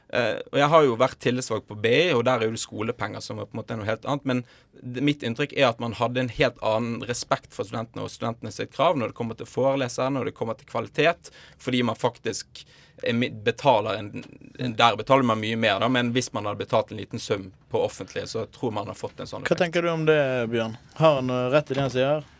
Uh, 0.07 0.39
og 0.53 0.55
Jeg 0.55 0.71
har 0.71 0.85
jo 0.85 0.95
vært 0.97 1.19
tillitsvalgt 1.19 1.67
på 1.67 1.75
BI, 1.83 2.13
og 2.15 2.23
der 2.25 2.39
er 2.39 2.47
jo 2.47 2.55
det 2.55 2.61
skolepenger 2.63 3.21
som 3.23 3.41
er 3.41 3.49
på 3.49 3.57
en 3.57 3.59
måte 3.59 3.75
noe 3.75 3.89
helt 3.89 4.07
annet. 4.07 4.27
Men 4.29 4.43
det, 4.71 5.03
mitt 5.03 5.25
inntrykk 5.27 5.53
er 5.57 5.67
at 5.69 5.81
man 5.83 5.97
hadde 5.99 6.23
en 6.23 6.31
helt 6.37 6.61
annen 6.65 7.03
respekt 7.09 7.51
for 7.53 7.67
studentene 7.67 8.05
og 8.05 8.13
studentene 8.13 8.53
sitt 8.55 8.71
krav 8.75 8.97
når 8.97 9.11
det 9.11 9.17
kommer 9.19 9.37
til 9.37 9.49
forelesere, 9.51 10.13
når 10.15 10.29
det 10.29 10.37
kommer 10.39 10.57
til 10.57 10.69
kvalitet, 10.71 11.31
fordi 11.59 11.83
man 11.85 11.99
faktisk 11.99 12.63
er 13.05 13.19
betaler 13.45 13.99
en 13.99 14.23
Der 14.57 14.95
betaler 14.97 15.23
man 15.23 15.37
mye 15.39 15.57
mer, 15.59 15.77
da, 15.79 15.89
men 15.89 16.09
hvis 16.15 16.31
man 16.33 16.47
hadde 16.49 16.63
betalt 16.63 16.91
en 16.91 16.97
liten 16.97 17.21
sum 17.21 17.51
på 17.69 17.81
offentlige, 17.85 18.25
så 18.27 18.45
tror 18.49 18.71
man 18.73 18.87
har 18.89 18.97
fått 18.97 19.19
en 19.21 19.29
sånn 19.29 19.45
Hva 19.45 19.57
tenker 19.59 19.85
du 19.85 19.91
om 19.91 20.05
det, 20.07 20.17
Bjørn? 20.49 20.73
Har 20.97 21.19
han 21.19 21.29
eh, 21.29 21.49
rett 21.53 21.69
i 21.69 21.77
det 21.77 21.85
han 21.85 21.93
sier? 21.93 22.25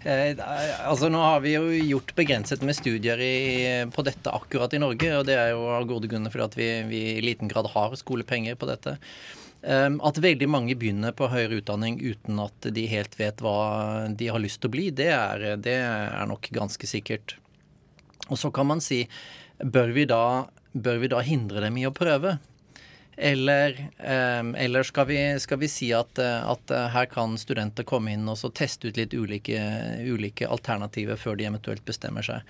Eh, 0.00 0.38
altså 0.88 1.10
Nå 1.12 1.18
har 1.20 1.42
vi 1.44 1.52
jo 1.52 1.66
gjort 1.74 2.14
begrenset 2.16 2.62
med 2.64 2.76
studier 2.78 3.20
i, 3.20 3.34
på 3.92 4.04
dette 4.06 4.32
akkurat 4.32 4.72
i 4.72 4.80
Norge, 4.80 5.10
og 5.18 5.26
det 5.28 5.36
er 5.36 5.50
jo 5.52 5.66
av 5.74 5.84
gode 5.90 6.08
grunner 6.08 6.32
fordi 6.32 6.46
at 6.46 6.56
vi, 6.56 6.68
vi 6.88 7.02
i 7.18 7.24
liten 7.24 7.50
grad 7.50 7.68
har 7.74 7.96
skolepenger 8.00 8.56
på 8.56 8.68
dette. 8.70 8.96
Um, 9.60 9.98
at 10.08 10.16
veldig 10.16 10.48
mange 10.48 10.76
begynner 10.80 11.12
på 11.12 11.28
høyere 11.28 11.58
utdanning 11.60 11.98
uten 12.00 12.40
at 12.40 12.70
de 12.72 12.86
helt 12.88 13.18
vet 13.20 13.42
hva 13.44 14.08
de 14.08 14.30
har 14.32 14.40
lyst 14.40 14.62
til 14.62 14.70
å 14.70 14.76
bli, 14.78 14.86
det 14.96 15.10
er, 15.12 15.44
det 15.60 15.76
er 15.84 16.30
nok 16.30 16.48
ganske 16.56 16.88
sikkert. 16.88 17.36
Og 18.30 18.40
så 18.40 18.48
kan 18.54 18.70
man 18.70 18.80
si 18.80 19.02
bør 19.60 19.92
vi 19.92 20.06
da, 20.08 20.48
bør 20.72 21.02
vi 21.02 21.10
da 21.12 21.20
hindre 21.24 21.64
dem 21.64 21.78
i 21.80 21.86
å 21.88 21.94
prøve? 21.94 22.38
Eller, 23.22 23.90
eh, 23.98 24.64
eller 24.64 24.82
skal, 24.82 25.06
vi, 25.06 25.18
skal, 25.40 25.58
vi, 25.58 25.68
si 25.68 25.90
at, 25.92 26.18
eh, 26.18 26.50
at, 26.50 26.70
eh, 26.70 26.86
her 26.94 27.08
kan 27.10 27.34
studenter 27.38 27.84
komme 27.84 28.14
inn 28.14 28.28
og 28.30 28.38
så 28.40 28.48
teste 28.48 28.88
ut 28.88 28.96
litt 28.96 29.12
ulike, 29.12 29.60
ulike 30.08 30.48
alternativer 30.48 31.20
før 31.20 31.36
de 31.36 31.50
eventuelt 31.50 31.84
bestemmer 31.84 32.24
seg. 32.24 32.46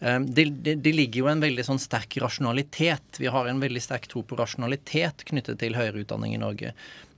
Det, 0.00 0.44
det, 0.64 0.74
det, 0.84 0.92
ligger 0.92 1.20
jo 1.20 1.28
en 1.30 1.40
veldig 1.40 1.64
sånn 1.64 1.78
sterk 1.80 2.16
rasjonalitet. 2.20 3.20
Vi 3.20 3.28
har 3.30 3.46
en 3.48 3.60
veldig 3.62 3.80
sterk 3.80 4.08
tro 4.10 4.24
på 4.26 4.36
rasjonalitet 4.36 5.22
knyttet 5.28 5.60
til 5.60 5.76
høyere 5.78 6.02
utdanning 6.02 6.34
i 6.34 6.40
Norge. 6.40 6.72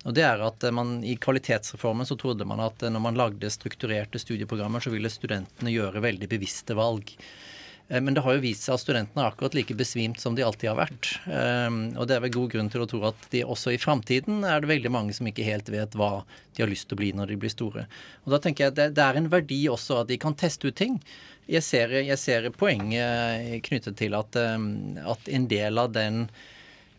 Og 0.07 0.15
det 0.15 0.23
er 0.27 0.43
at 0.45 0.67
man 0.77 1.01
I 1.03 1.17
kvalitetsreformen 1.19 2.07
så 2.07 2.19
trodde 2.21 2.47
man 2.47 2.63
at 2.63 2.85
når 2.85 3.03
man 3.03 3.19
lagde 3.19 3.51
strukturerte 3.51 4.21
studieprogrammer, 4.23 4.85
så 4.85 4.93
ville 4.93 5.11
studentene 5.11 5.73
gjøre 5.73 6.05
veldig 6.05 6.29
bevisste 6.31 6.77
valg. 6.79 7.11
Eh, 7.89 8.01
men 8.01 8.15
det 8.15 8.25
har 8.27 8.37
jo 8.37 8.43
vist 8.45 8.67
seg 8.67 8.77
at 8.77 8.83
studentene 8.83 9.23
er 9.23 9.31
akkurat 9.31 9.55
like 9.57 9.77
besvimt 9.79 10.21
som 10.21 10.37
de 10.37 10.45
alltid 10.47 10.71
har 10.73 10.81
vært. 10.81 11.13
Eh, 11.27 11.69
og 11.97 12.09
det 12.09 12.17
er 12.17 12.25
vel 12.25 12.35
god 12.35 12.51
grunn 12.55 12.73
til 12.73 12.85
å 12.85 12.89
tro 12.91 13.03
at 13.09 13.29
de 13.33 13.45
også 13.47 13.75
i 13.75 13.81
framtiden 13.81 14.43
er 14.47 14.63
det 14.63 14.73
veldig 14.73 14.93
mange 14.95 15.17
som 15.17 15.29
ikke 15.29 15.47
helt 15.47 15.71
vet 15.73 15.97
hva 15.99 16.11
de 16.57 16.65
har 16.65 16.73
lyst 16.73 16.89
til 16.91 16.99
å 16.99 17.03
bli 17.03 17.13
når 17.17 17.33
de 17.33 17.39
blir 17.45 17.53
store. 17.53 17.87
Og 18.25 18.35
da 18.35 18.43
tenker 18.43 18.67
jeg 18.67 18.75
at 18.75 18.97
det 18.97 19.07
er 19.07 19.21
en 19.21 19.31
verdi 19.33 19.63
også 19.71 20.03
at 20.03 20.11
de 20.11 20.19
kan 20.21 20.37
teste 20.39 20.71
ut 20.71 20.79
ting. 20.79 20.99
Jeg 21.47 21.63
ser, 21.63 21.93
jeg 22.03 22.19
ser 22.19 22.51
poenget 22.59 23.63
knyttet 23.69 23.99
til 24.01 24.19
at, 24.19 24.39
eh, 24.41 24.69
at 25.07 25.33
en 25.39 25.49
del 25.53 25.83
av 25.83 25.95
den 25.95 26.27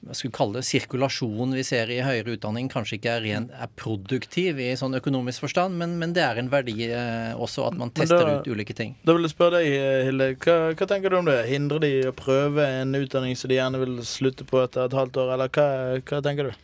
hva 0.06 0.16
skulle 0.16 0.36
kalle 0.36 0.60
det, 0.60 0.68
sirkulasjon 0.68 1.56
vi 1.58 1.64
ser 1.68 1.90
i 1.94 2.00
høyere 2.06 2.36
utdanning, 2.38 2.70
kanskje 2.72 3.00
ikke 3.00 3.16
er, 3.18 3.26
ren, 3.26 3.48
er 3.56 3.72
produktiv 3.80 4.62
i 4.62 4.70
sånn 4.80 4.98
økonomisk 5.00 5.48
forstand, 5.48 5.78
men, 5.80 5.98
men 6.02 6.14
det 6.16 6.24
er 6.26 6.42
en 6.42 6.52
verdi 6.52 6.76
eh, 6.90 7.34
også 7.34 7.68
at 7.70 7.80
man 7.80 7.92
tester 7.96 8.24
da, 8.24 8.38
ut 8.40 8.52
ulike 8.52 8.76
ting. 8.78 8.96
Da 9.08 9.18
vil 9.18 9.28
jeg 9.28 9.34
spørre 9.34 9.62
deg, 9.62 9.74
Hilde. 10.08 10.30
Hva, 10.44 10.60
hva, 10.74 10.90
tenker 10.90 11.14
du 11.14 11.20
om 11.20 11.28
det? 11.28 11.40
Hindrer 11.50 11.84
de 11.84 11.92
å 12.12 12.16
prøve 12.16 12.70
en 12.84 12.96
utdanning 12.98 13.36
som 13.40 13.52
de 13.52 13.60
gjerne 13.60 13.82
vil 13.84 14.00
slutte 14.08 14.48
på 14.48 14.62
etter 14.64 14.88
et 14.88 14.98
halvt 14.98 15.20
år, 15.24 15.36
eller 15.36 15.52
hva, 15.58 15.68
hva 16.06 16.24
tenker 16.26 16.52
du? 16.52 16.64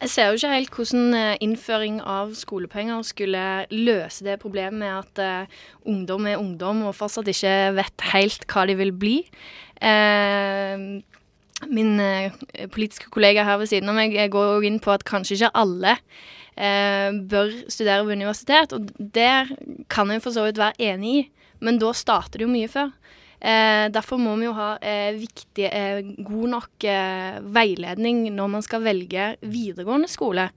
Jeg 0.00 0.12
ser 0.14 0.30
jo 0.30 0.38
ikke 0.38 0.54
helt 0.54 0.76
hvordan 0.78 1.16
eh, 1.16 1.38
innføring 1.44 1.98
av 2.08 2.32
skolepenger 2.38 3.02
skulle 3.04 3.42
løse 3.68 4.24
det 4.24 4.38
problemet 4.40 4.80
med 4.80 4.94
at 4.96 5.20
uh, 5.20 5.58
ungdom 5.84 6.28
er 6.30 6.40
ungdom 6.40 6.86
og 6.88 6.96
fortsatt 6.96 7.28
ikke 7.28 7.52
vet 7.76 8.06
helt 8.14 8.46
hva 8.48 8.64
de 8.70 8.78
vil 8.80 8.94
bli. 8.96 9.18
Uh, 9.76 11.04
min 11.68 12.00
eh, 12.00 12.36
politiske 12.72 13.10
kollega 13.12 13.44
her 13.44 13.58
ved 13.60 13.70
siden 13.70 13.90
av 13.92 13.98
meg 13.98 14.16
går 14.32 14.56
òg 14.56 14.66
inn 14.68 14.80
på 14.82 14.92
at 14.94 15.04
kanskje 15.08 15.36
ikke 15.36 15.52
alle 15.60 15.96
eh, 16.56 17.10
bør 17.12 17.52
studere 17.68 18.06
ved 18.06 18.20
universitet, 18.20 18.72
og 18.76 18.88
det 18.98 19.86
kan 19.92 20.12
jeg 20.12 20.24
for 20.24 20.36
så 20.36 20.46
vidt 20.46 20.60
være 20.60 20.90
enig 20.92 21.14
i, 21.18 21.24
men 21.60 21.80
da 21.80 21.92
starter 21.96 22.40
det 22.40 22.48
jo 22.48 22.52
mye 22.52 22.70
før. 22.72 22.92
Eh, 23.40 23.86
derfor 23.92 24.20
må 24.20 24.34
vi 24.40 24.48
jo 24.48 24.56
ha 24.56 24.74
eh, 24.84 25.16
viktig, 25.16 25.68
god 26.26 26.54
nok 26.56 26.88
veiledning 27.56 28.26
når 28.36 28.54
man 28.56 28.64
skal 28.64 28.84
velge 28.84 29.34
videregående 29.40 30.10
skole. 30.12 30.50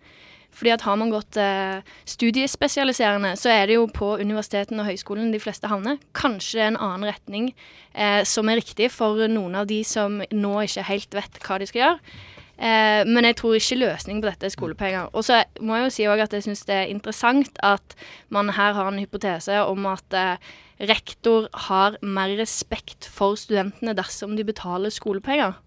Fordi 0.54 0.74
at 0.76 0.86
har 0.86 0.98
man 1.02 1.12
gått 1.14 1.38
eh, 1.42 1.82
studiespesialiserende, 2.10 3.34
så 3.40 3.52
er 3.54 3.68
det 3.70 3.80
jo 3.80 3.88
på 3.92 4.14
universitetene 4.22 4.84
og 4.84 4.92
høyskolen 4.92 5.34
de 5.34 5.42
fleste 5.42 5.70
havner. 5.72 5.98
Kanskje 6.18 6.60
det 6.60 6.66
er 6.66 6.72
en 6.74 6.84
annen 6.90 7.10
retning 7.10 7.50
eh, 7.94 8.22
som 8.28 8.52
er 8.52 8.62
riktig 8.62 8.92
for 8.94 9.26
noen 9.32 9.58
av 9.60 9.68
de 9.72 9.82
som 9.88 10.22
nå 10.22 10.54
ikke 10.68 10.88
helt 10.92 11.18
vet 11.18 11.42
hva 11.44 11.60
de 11.62 11.70
skal 11.70 11.84
gjøre. 11.84 12.16
Eh, 12.54 13.02
men 13.10 13.26
jeg 13.26 13.38
tror 13.40 13.58
ikke 13.58 13.80
løsningen 13.82 14.22
på 14.22 14.30
dette 14.30 14.48
er 14.48 14.54
skolepenger. 14.54 15.10
Og 15.18 15.26
så 15.26 15.42
må 15.60 15.78
jeg 15.78 15.88
jo 15.88 15.96
si 15.96 16.06
at 16.08 16.36
jeg 16.38 16.46
syns 16.46 16.66
det 16.70 16.78
er 16.78 16.94
interessant 16.94 17.58
at 17.66 17.98
man 18.34 18.54
her 18.54 18.78
har 18.78 18.92
en 18.92 19.02
hypotese 19.02 19.58
om 19.66 19.88
at 19.90 20.18
eh, 20.18 20.54
rektor 20.94 21.50
har 21.70 21.98
mer 22.02 22.36
respekt 22.38 23.10
for 23.10 23.40
studentene 23.40 23.96
dersom 23.98 24.38
de 24.38 24.46
betaler 24.46 24.94
skolepenger. 24.94 25.58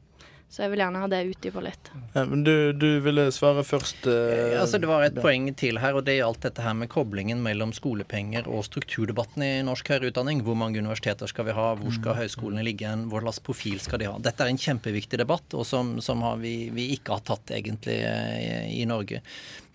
Så 0.49 0.63
jeg 0.63 0.71
vil 0.73 0.81
gjerne 0.81 1.01
ha 1.03 1.09
det 1.11 1.19
utdypa 1.27 1.63
litt. 1.65 1.89
Ja, 2.15 2.23
men 2.25 2.45
du, 2.47 2.73
du, 2.73 2.87
ville 3.05 3.27
svare 3.35 3.65
først? 3.67 4.07
Uh, 4.07 4.55
altså 4.61 4.79
Det 4.81 4.89
var 4.89 5.03
et 5.05 5.19
poeng 5.19 5.49
til 5.59 5.81
her, 5.83 5.99
og 5.99 6.07
det 6.07 6.15
gjaldt 6.21 6.47
dette 6.47 6.63
her 6.63 6.77
med 6.79 6.89
koblingen 6.93 7.43
mellom 7.45 7.75
skolepenger 7.77 8.47
og 8.47 8.63
strukturdebatten 8.69 9.43
i 9.43 9.51
norsk 9.67 9.91
høyere 9.91 10.13
utdanning. 10.13 10.45
Hvor 10.47 10.57
mange 10.59 10.79
universiteter 10.79 11.29
skal 11.31 11.49
vi 11.51 11.57
ha, 11.59 11.67
hvor 11.81 11.93
skal 11.93 12.15
mm. 12.15 12.21
høyskolene 12.23 12.65
ligge, 12.65 12.95
hvor 13.11 13.27
slags 13.27 13.43
profil 13.51 13.83
skal 13.83 14.01
de 14.01 14.09
ha. 14.09 14.17
Dette 14.23 14.47
er 14.47 14.55
en 14.55 14.63
kjempeviktig 14.63 15.21
debatt, 15.21 15.59
og 15.59 15.67
som, 15.69 15.97
som 16.05 16.23
vi, 16.41 16.57
vi, 16.73 16.93
ikke 16.95 17.19
har 17.19 17.27
tatt 17.27 17.53
egentlig 17.59 17.99
i, 18.07 18.81
i 18.81 18.89
Norge. 18.89 19.21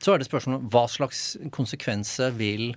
Så 0.01 0.15
er 0.15 0.21
det 0.21 0.31
spørsmålet 0.31 0.71
hva 0.73 0.87
slags 0.89 1.25
konsekvenser 1.53 2.33
vil 2.39 2.71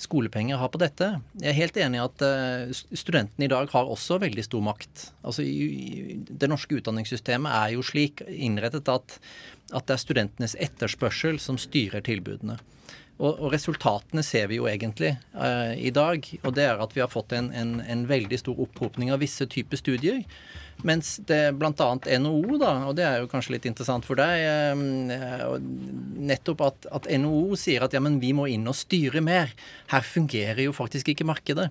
skolepenger 0.00 0.60
har 0.60 0.70
på 0.72 0.80
dette. 0.80 1.08
Jeg 1.40 1.52
er 1.52 1.58
helt 1.58 1.78
enig 1.80 2.00
i 2.00 2.02
at 2.02 2.24
uh, 2.24 2.72
studentene 2.96 3.46
i 3.46 3.52
dag 3.52 3.70
har 3.72 3.90
også 3.92 4.20
veldig 4.22 4.44
stor 4.46 4.64
makt. 4.64 5.10
Altså, 5.26 5.44
Det 5.44 6.48
norske 6.50 6.78
utdanningssystemet 6.80 7.52
er 7.52 7.74
jo 7.76 7.84
slik 7.84 8.24
innrettet 8.26 8.88
at, 8.88 9.18
at 9.72 9.86
det 9.86 9.96
er 9.96 10.04
studentenes 10.04 10.56
etterspørsel 10.58 11.40
som 11.42 11.60
styrer 11.60 12.04
tilbudene. 12.06 12.58
Og, 13.20 13.50
resultatene 13.52 14.24
ser 14.24 14.48
vi 14.48 14.56
jo 14.56 14.68
egentlig 14.70 15.12
uh, 15.36 15.76
i 15.76 15.92
dag. 15.92 16.24
Og 16.40 16.56
det 16.56 16.64
er 16.70 16.80
at 16.80 16.96
vi 16.96 17.04
har 17.04 17.12
fått 17.12 17.36
en, 17.36 17.52
en, 17.52 17.76
en 17.84 18.08
veldig 18.08 18.40
stor 18.40 18.64
opphopning 18.64 19.12
av 19.12 19.20
visse 19.20 19.44
typer 19.52 19.80
studier. 19.80 20.24
Mens 20.86 21.16
det 21.28 21.40
bl.a. 21.60 21.72
NHO, 21.72 22.58
da, 22.60 22.72
og 22.88 22.96
det 22.98 23.06
er 23.06 23.20
jo 23.22 23.30
kanskje 23.30 23.56
litt 23.56 23.68
interessant 23.68 24.06
for 24.08 24.20
deg, 24.20 24.44
uh, 25.12 25.56
nettopp 26.30 26.64
at, 26.66 26.90
at, 27.00 27.08
NHO 27.20 27.58
sier 27.60 27.86
at 27.86 27.96
ja, 27.96 28.02
men 28.04 28.20
vi 28.22 28.32
må 28.36 28.48
inn 28.50 28.68
og 28.70 28.78
styre 28.78 29.22
mer. 29.24 29.52
Her 29.92 30.06
fungerer 30.06 30.62
jo 30.66 30.76
faktisk 30.76 31.12
ikke 31.12 31.28
markedet. 31.28 31.70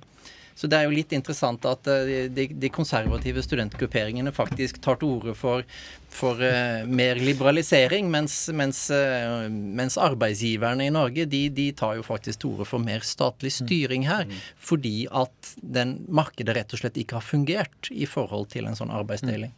Så 0.59 0.67
det 0.67 0.75
er 0.75 0.89
jo 0.89 0.95
litt 0.95 1.13
interessant 1.15 1.63
at 1.69 1.87
uh, 1.87 2.09
de, 2.35 2.49
de 2.51 2.71
konservative 2.73 3.43
studentgrupperingene 3.45 4.33
faktisk 4.35 4.81
tar 4.83 4.99
til 4.99 5.15
orde 5.15 5.37
for 5.39 5.63
for 6.09 6.41
uh, 6.41 6.85
mer 6.89 7.19
liberalisering, 7.21 8.09
mens, 8.11 8.49
mens, 8.53 8.81
uh, 8.89 9.45
mens, 9.49 9.97
arbeidsgiverne 10.01 10.87
i 10.87 10.93
Norge 10.93 11.27
de, 11.29 11.43
de 11.53 11.69
tar 11.77 11.99
jo 11.99 12.05
faktisk 12.05 12.41
til 12.41 12.55
orde 12.55 12.67
for 12.69 12.83
mer 12.83 13.05
statlig 13.05 13.53
styring 13.53 14.07
her. 14.09 14.25
Mm. 14.25 14.41
Fordi 14.71 14.95
at 15.21 15.53
den 15.61 15.99
markedet 16.09 16.57
rett 16.57 16.73
og 16.73 16.81
slett 16.81 16.97
ikke 16.99 17.19
har 17.19 17.25
fungert 17.25 17.91
i 17.93 18.09
forhold 18.09 18.49
til 18.55 18.69
en 18.69 18.77
sånn 18.77 18.93
arbeidsdeling. 18.93 19.53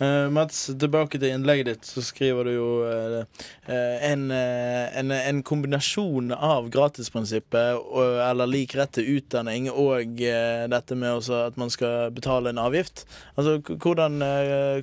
Uh, 0.00 0.30
Mats, 0.34 0.66
tilbake 0.80 1.20
til 1.20 1.34
innlegget 1.34 1.70
ditt, 1.70 1.88
så 1.88 2.02
skriver 2.04 2.48
du 2.48 2.52
jo 2.54 2.68
en, 3.64 4.26
en, 4.30 5.12
en, 5.14 5.42
kombinasjon 5.46 6.32
av 6.34 6.66
gratisprinsippet 6.72 7.78
eller 8.26 8.50
lik 8.50 8.74
rett 8.76 8.92
til 8.98 9.08
utdanning 9.16 9.70
og 9.70 10.18
dette 10.18 10.98
med 10.98 11.30
at 11.32 11.56
man 11.60 11.72
skal 11.72 12.12
betale 12.14 12.52
en 12.52 12.60
avgift. 12.60 13.06
Altså, 13.38 13.56
hvordan, 13.62 14.20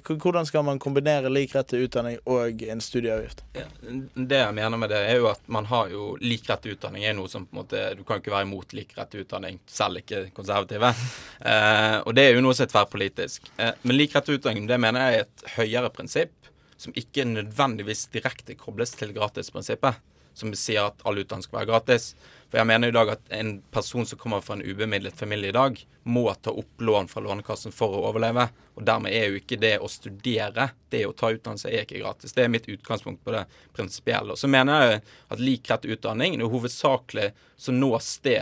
hvordan 0.08 0.50
skal 0.50 0.66
man 0.66 0.82
kombinere 0.82 1.30
lik 1.30 1.54
rett 1.56 1.70
til 1.74 1.86
utdanning 1.86 2.18
og 2.26 2.64
en 2.66 2.82
studieavgift? 2.82 3.44
Ja, 3.58 3.68
det 4.16 4.42
jeg 4.42 4.58
mener 4.58 4.82
med 4.82 4.90
det, 4.94 5.04
er 5.12 5.22
jo 5.22 5.30
at 5.32 5.44
man 5.52 5.70
har 5.70 5.92
jo 5.94 6.16
lik 6.22 6.50
rett 6.50 6.64
til 6.66 6.76
utdanning 6.76 7.06
er 7.06 7.16
noe 7.18 7.30
som 7.32 7.46
på 7.46 7.56
en 7.56 7.62
måte 7.62 7.82
Du 7.98 8.04
kan 8.08 8.22
ikke 8.22 8.34
være 8.34 8.48
imot 8.48 8.74
lik 8.78 8.94
rett 8.98 9.12
til 9.12 9.26
utdanning, 9.26 9.60
selv 9.70 10.02
ikke 10.02 10.24
konservative. 10.36 10.94
Eh, 11.42 11.98
og 12.06 12.14
det 12.18 12.28
er 12.28 12.36
jo 12.36 12.44
noe 12.46 12.56
som 12.58 12.68
er 12.68 12.72
tverrpolitisk. 12.74 13.52
Eh, 13.58 13.74
men 13.82 13.98
lik 13.98 14.16
rett 14.16 14.28
til 14.28 14.38
utdanning, 14.40 14.68
det 14.72 14.80
mener 14.82 15.04
jeg 15.04 15.20
er 15.20 15.28
et 15.28 15.44
høyere 15.58 15.92
prinsipp 15.94 16.52
som 16.82 16.96
ikke 16.98 17.28
nødvendigvis 17.30 18.08
direkte 18.14 18.56
kobles 18.58 18.96
til 18.98 19.14
gratisprinsippet, 19.14 20.00
som 20.34 20.54
sier 20.58 20.88
at 20.88 21.04
all 21.06 21.20
utdanning 21.22 21.46
skal 21.46 21.60
være 21.60 21.70
gratis. 21.70 22.14
For 22.50 22.58
jeg 22.58 22.68
mener 22.68 22.90
i 22.90 22.96
dag 22.96 23.12
at 23.14 23.34
en 23.38 23.52
person 23.74 24.08
som 24.08 24.20
kommer 24.20 24.42
fra 24.42 24.56
en 24.58 24.64
ubemidlet 24.66 25.18
familie 25.18 25.52
i 25.52 25.56
dag, 25.56 25.78
må 26.04 26.24
ta 26.42 26.54
opp 26.58 26.82
lån 26.82 27.10
fra 27.12 27.22
Lånekassen 27.22 27.76
for 27.76 27.94
å 27.94 28.06
overleve. 28.10 28.48
Og 28.80 28.86
dermed 28.88 29.14
er 29.14 29.30
jo 29.30 29.38
ikke 29.38 29.60
det 29.62 29.76
å 29.78 29.90
studere, 29.92 30.72
det 30.90 31.04
å 31.06 31.14
ta 31.14 31.30
utdannelse, 31.30 31.70
er 31.70 31.86
ikke 31.86 32.02
gratis. 32.02 32.34
Det 32.34 32.48
er 32.48 32.52
mitt 32.52 32.70
utgangspunkt 32.72 33.22
på 33.24 33.36
det 33.36 33.44
prinsipielle. 33.78 34.34
Og 34.34 34.42
Så 34.42 34.50
mener 34.50 34.88
jeg 34.88 35.04
at 35.36 35.44
lik 35.44 35.70
rett 35.70 35.86
utdanning 35.86 36.40
er 36.40 36.50
hovedsakelig 36.50 37.30
så 37.62 37.76
nås 37.76 38.16
det 38.26 38.42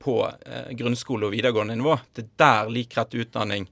på 0.00 0.22
eh, 0.28 0.70
grunnskole 0.78 1.26
og 1.26 1.34
videregående 1.34 1.76
nivå. 1.76 1.98
Det 2.14 2.28
er 2.28 2.34
der 2.44 2.70
lik 2.72 2.94
rett 2.96 3.18
utdanning 3.18 3.66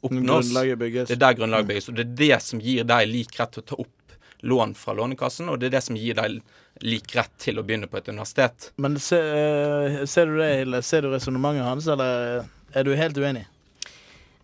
oppnås. 0.00 0.52
Det 0.54 1.14
er 1.14 1.20
der 1.20 1.38
grunnlaget 1.38 1.70
bygges. 1.70 1.88
Og 1.88 1.98
det 1.98 2.06
er 2.06 2.16
det 2.22 2.42
som 2.44 2.62
gir 2.62 2.88
deg 2.88 3.08
lik 3.10 3.38
rett 3.38 3.56
til 3.56 3.64
å 3.64 3.68
ta 3.72 3.78
opp 3.84 3.94
lån 4.40 4.74
fra 4.78 4.94
Lånekassen, 4.94 5.48
og 5.50 5.58
det 5.58 5.66
er 5.70 5.78
det 5.78 5.84
som 5.88 5.96
gir 5.98 6.14
deg 6.14 6.38
lik 6.86 7.14
rett 7.18 7.32
til 7.42 7.58
å 7.58 7.64
begynne 7.66 7.88
på 7.90 7.98
et 7.98 8.08
universitet. 8.08 8.70
Men 8.78 8.98
se, 9.02 9.18
eh, 9.18 10.04
ser 10.06 10.26
du 10.26 10.38
det, 10.38 10.50
Hilde? 10.60 10.82
Ser 10.82 11.02
du 11.02 11.10
resonnementet 11.10 11.66
hans, 11.66 11.88
eller 11.90 12.46
er 12.72 12.84
du 12.84 12.94
helt 12.94 13.18
uenig? 13.18 13.46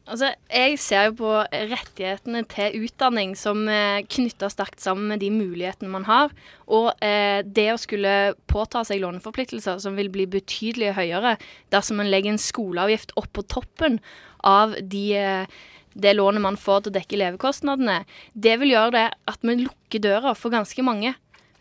Altså, 0.04 0.34
Jeg 0.52 0.76
ser 0.78 1.06
jo 1.08 1.14
på 1.23 1.30
rettighetene 1.49 2.42
til 2.52 2.84
utdanning 2.84 3.32
som 3.40 3.62
eh, 3.73 4.04
knytter 4.04 4.52
sterkt 4.52 4.82
sammen 4.84 5.08
med 5.08 5.23
de 5.25 5.30
mulighetene 5.32 5.88
man 5.88 6.04
har. 6.04 6.34
Og 6.68 6.90
eh, 7.04 7.40
det 7.40 7.70
å 7.73 7.80
skulle 7.80 8.34
påta 8.50 8.84
seg 8.84 9.00
låneforpliktelser 9.00 9.80
som 9.80 9.96
vil 9.96 10.12
bli 10.12 10.28
betydelig 10.28 10.92
høyere 10.99 11.38
dersom 11.73 12.02
man 12.02 12.12
legger 12.12 12.34
en 12.34 12.42
skoleavgift 12.42 13.16
opp 13.16 13.32
på 13.32 13.46
toppen 13.49 13.99
av 14.44 14.76
de 14.82 15.06
eh, 15.16 15.62
det 15.94 16.16
lånet 16.18 16.42
man 16.42 16.58
får 16.58 16.84
til 16.84 16.92
å 16.92 16.99
dekke 16.99 17.18
levekostnadene, 17.20 18.00
det 18.34 18.56
vil 18.58 18.75
gjøre 18.75 18.94
det 18.96 19.04
at 19.30 19.44
vi 19.46 19.54
lukker 19.61 20.02
døra 20.02 20.32
for 20.34 20.50
ganske 20.50 20.82
mange 20.82 21.14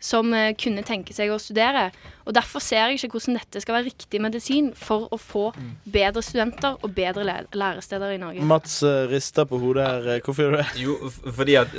som 0.04 0.34
eh, 0.36 0.52
kunne 0.60 0.84
tenke 0.84 1.14
seg 1.16 1.32
å 1.32 1.38
studere. 1.40 1.86
Og 2.24 2.34
Derfor 2.36 2.62
ser 2.64 2.82
jeg 2.82 2.98
ikke 2.98 3.14
hvordan 3.16 3.38
dette 3.38 3.62
skal 3.62 3.78
være 3.78 3.88
riktig 3.88 4.20
medisin 4.20 4.70
for 4.76 5.08
å 5.12 5.18
få 5.20 5.46
bedre 5.84 6.22
studenter 6.24 6.76
og 6.80 6.94
bedre 6.96 7.24
læresteder 7.54 8.14
i 8.14 8.20
Norge. 8.20 8.44
Mats 8.48 8.78
eh, 8.84 9.04
rister 9.12 9.48
på 9.48 9.60
hodet 9.62 9.86
her. 9.88 10.10
Eh, 10.16 10.20
Hvorfor 10.24 10.44
gjør 10.44 10.56
du 10.56 10.60
det? 10.60 10.68
Jo, 10.82 10.98
fordi 11.38 11.56
at 11.60 11.78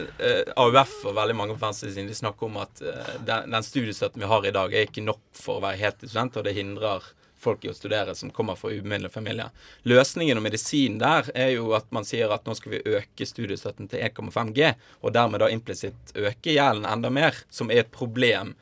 AUF 0.57 0.97
og 1.05 1.17
veldig 1.19 1.37
mange 1.37 1.57
på 1.57 1.65
venstresiden 1.67 2.09
de 2.09 2.17
snakker 2.17 2.49
om 2.49 2.57
at 2.63 2.81
den, 3.27 3.51
den 3.53 3.65
studiestøtten 3.65 4.23
vi 4.23 4.31
har 4.31 4.47
i 4.47 4.53
dag, 4.55 4.73
er 4.73 4.89
ikke 4.89 5.05
nok 5.05 5.21
for 5.37 5.59
å 5.59 5.65
være 5.67 5.81
heltidsstudent, 5.83 6.39
og 6.39 6.47
det 6.47 6.55
hindrer 6.57 7.05
folk 7.45 7.65
i 7.65 7.71
å 7.71 7.75
studere 7.77 8.15
som 8.17 8.31
kommer 8.33 8.57
fra 8.59 8.73
familie. 9.13 9.47
Løsningen 9.87 10.39
og 10.39 10.45
medisinen 10.45 10.99
der 11.01 11.29
er 11.35 11.53
jo 11.55 11.71
at 11.77 11.87
man 11.95 12.07
sier 12.07 12.33
at 12.33 12.45
nå 12.47 12.55
skal 12.57 12.75
vi 12.75 12.83
øke 12.97 13.27
studiestøtten 13.29 13.89
til 13.91 14.03
1,5 14.05 14.53
G, 14.55 14.73
og 15.01 15.15
dermed 15.15 15.43
da 15.43 15.49
implisitt 15.53 16.15
øke 16.15 16.55
gjelden 16.55 16.87
enda 16.89 17.11
mer, 17.13 17.37
som 17.49 17.71
er 17.71 17.85
et 17.85 17.91
problem. 17.93 18.55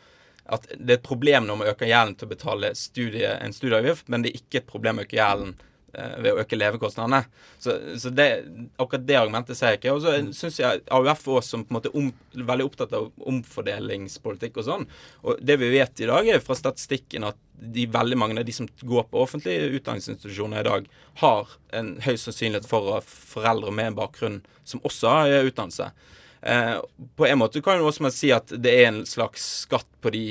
At 0.45 0.67
det 0.75 0.97
er 0.97 0.99
et 0.99 1.05
problem 1.07 1.47
når 1.47 1.59
man 1.59 1.69
øker 1.71 1.89
gjelden 1.89 2.17
til 2.19 2.27
å 2.27 2.33
betale 2.33 2.73
studie, 2.75 3.35
en 3.39 3.55
studieavgift, 3.55 4.09
men 4.11 4.25
det 4.25 4.33
er 4.33 4.41
ikke 4.41 4.61
et 4.61 4.69
problem 4.69 4.99
å 4.99 5.07
øke 5.07 5.19
gjelden 5.19 5.55
ved 5.93 6.31
å 6.31 6.41
øke 6.41 6.57
levekostnadene. 6.57 7.21
Så, 7.61 7.75
så 8.01 8.11
det, 8.13 8.27
akkurat 8.81 9.05
det 9.05 9.17
argumentet 9.19 9.57
ser 9.57 9.73
jeg 9.73 9.81
ikke. 9.81 9.95
Og 9.95 10.01
så 10.03 10.15
syns 10.35 10.59
jeg 10.61 10.81
AUF 10.93 11.27
også 11.27 11.53
som 11.53 11.65
på 11.65 11.73
en 11.73 11.77
måte 11.77 11.91
om, 11.97 12.09
veldig 12.33 12.67
opptatt 12.67 12.95
av 12.97 13.11
omfordelingspolitikk 13.29 14.57
og 14.61 14.67
sånn. 14.69 14.87
Og 15.21 15.43
det 15.45 15.59
vi 15.61 15.69
vet 15.75 16.03
i 16.03 16.09
dag, 16.09 16.29
er 16.29 16.43
fra 16.43 16.57
statistikken 16.57 17.29
at 17.29 17.39
de 17.53 17.85
veldig 17.93 18.17
mange 18.19 18.41
av 18.41 18.47
de 18.47 18.55
som 18.55 18.67
går 18.81 19.05
på 19.11 19.21
offentlige 19.21 19.69
utdanningsinstitusjoner 19.77 20.63
i 20.63 20.69
dag, 20.69 20.89
har 21.21 21.53
en 21.77 21.93
høy 22.03 22.15
sannsynlighet 22.17 22.67
for 22.67 22.89
å 22.89 22.97
ha 22.97 23.05
foreldre 23.05 23.71
med 23.75 23.91
en 23.91 24.01
bakgrunn 24.01 24.41
som 24.67 24.81
også 24.87 25.13
har 25.13 25.37
utdannelse. 25.51 25.91
Eh, 26.45 26.77
på 27.15 27.27
en 27.27 27.37
måte 27.39 27.61
kan 27.63 27.79
jo 27.79 27.85
også 27.87 28.03
man 28.03 28.11
si 28.11 28.27
at 28.35 28.49
det 28.59 28.71
er 28.75 28.89
en 28.89 29.03
slags 29.07 29.43
skatt 29.61 29.87
på 30.03 30.11
de 30.11 30.23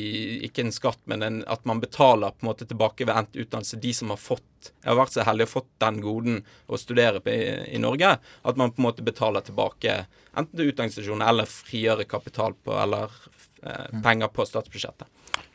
Ikke 0.44 0.60
en 0.60 0.74
skatt, 0.74 1.00
men 1.08 1.24
en, 1.24 1.38
at 1.48 1.64
man 1.64 1.80
betaler 1.80 2.34
på 2.34 2.44
en 2.44 2.50
måte 2.50 2.66
tilbake 2.68 3.06
ved 3.08 3.16
endt 3.16 3.38
utdannelse 3.40 3.80
de 3.80 3.94
som 3.96 4.12
har 4.12 4.20
fått 4.20 4.68
Jeg 4.82 4.90
har 4.90 4.98
vært 4.98 5.14
så 5.14 5.24
heldig 5.24 5.46
å 5.48 5.52
fått 5.54 5.70
den 5.80 6.02
goden 6.04 6.42
å 6.68 6.80
studere 6.80 7.22
på 7.24 7.32
i, 7.32 7.46
i 7.72 7.80
Norge. 7.80 8.12
At 8.44 8.60
man 8.60 8.74
på 8.74 8.82
en 8.82 8.88
måte 8.90 9.06
betaler 9.06 9.46
tilbake 9.46 10.02
enten 10.36 10.52
til 10.52 10.68
utdanningsinstitusjoner 10.74 11.32
eller 11.32 11.48
frigjøre 11.48 12.08
kapital 12.10 12.54
på 12.60 12.76
eller 12.76 13.16
eh, 13.64 13.88
penger 14.04 14.28
på 14.36 14.46
statsbudsjettet. 14.52 15.08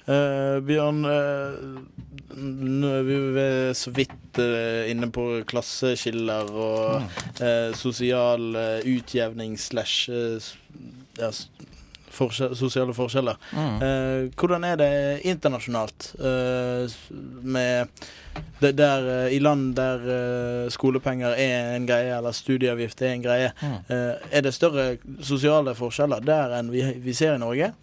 Eh, 0.07 0.57
Bjørn, 0.63 1.03
uh, 1.03 2.37
nå 2.39 2.91
er 2.99 3.07
vi 3.07 3.45
så 3.75 3.91
vidt 3.91 4.39
uh, 4.39 4.87
inne 4.87 5.09
på 5.11 5.25
klasseskiller 5.49 6.51
og 6.53 7.41
eh, 7.43 7.73
sosial 7.75 8.55
utjevning 8.87 9.57
slash 9.59 10.07
ja, 11.17 11.31
forskjell, 12.17 12.55
sosiale 12.57 12.93
forskjeller. 12.95 13.39
Eh, 13.57 14.29
hvordan 14.37 14.65
er 14.67 14.79
det 14.79 14.91
internasjonalt 15.29 16.11
med 17.43 18.05
det 18.61 18.71
der, 18.77 19.27
I 19.33 19.39
land 19.41 19.73
der 19.77 20.69
skolepenger 20.73 21.35
er 21.37 21.73
en 21.75 21.87
greie, 21.89 22.13
eller 22.17 22.35
studieavgift 22.37 23.01
er 23.01 23.15
en 23.15 23.25
greie, 23.25 23.51
eh, 23.63 24.13
er 24.31 24.45
det 24.45 24.53
større 24.55 24.97
sosiale 25.25 25.73
forskjeller 25.77 26.23
der 26.25 26.57
enn 26.59 26.71
vi, 26.73 26.85
vi 27.01 27.17
ser 27.17 27.35
i 27.35 27.41
Norge? 27.41 27.73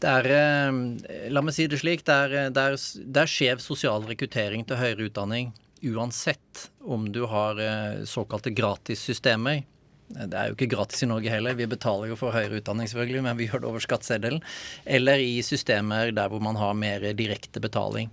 Det 0.00 0.08
er, 0.08 0.30
eh, 0.32 1.30
la 1.32 1.42
meg 1.44 1.54
si 1.56 1.66
det 1.68 1.80
slik, 1.82 2.06
det 2.08 2.14
er, 2.14 2.36
det 2.54 2.68
er, 2.70 2.78
det 3.04 3.24
er 3.24 3.34
skjev 3.34 3.60
sosial 3.60 4.06
rekruttering 4.08 4.64
til 4.68 4.80
høyere 4.80 5.10
utdanning 5.10 5.52
uansett 5.82 6.70
om 6.80 7.12
du 7.12 7.24
har 7.26 7.60
eh, 7.60 8.04
såkalte 8.04 8.50
gratissystemer. 8.50 9.62
Det 10.10 10.34
er 10.36 10.50
jo 10.50 10.56
ikke 10.56 10.72
gratis 10.72 11.04
i 11.04 11.08
Norge 11.08 11.30
heller, 11.30 11.54
vi 11.54 11.68
betaler 11.70 12.10
jo 12.10 12.18
for 12.18 12.34
høyere 12.34 12.58
utdanning 12.58 12.88
selvfølgelig, 12.90 13.22
men 13.28 13.38
vi 13.38 13.46
gjør 13.46 13.62
det 13.62 13.70
over 13.70 13.84
skatteseddelen. 13.84 14.42
Eller 14.84 15.22
i 15.22 15.38
systemer 15.46 16.10
der 16.14 16.32
hvor 16.32 16.42
man 16.42 16.58
har 16.58 16.74
mer 16.74 17.06
direkte 17.16 17.62
betaling. 17.62 18.10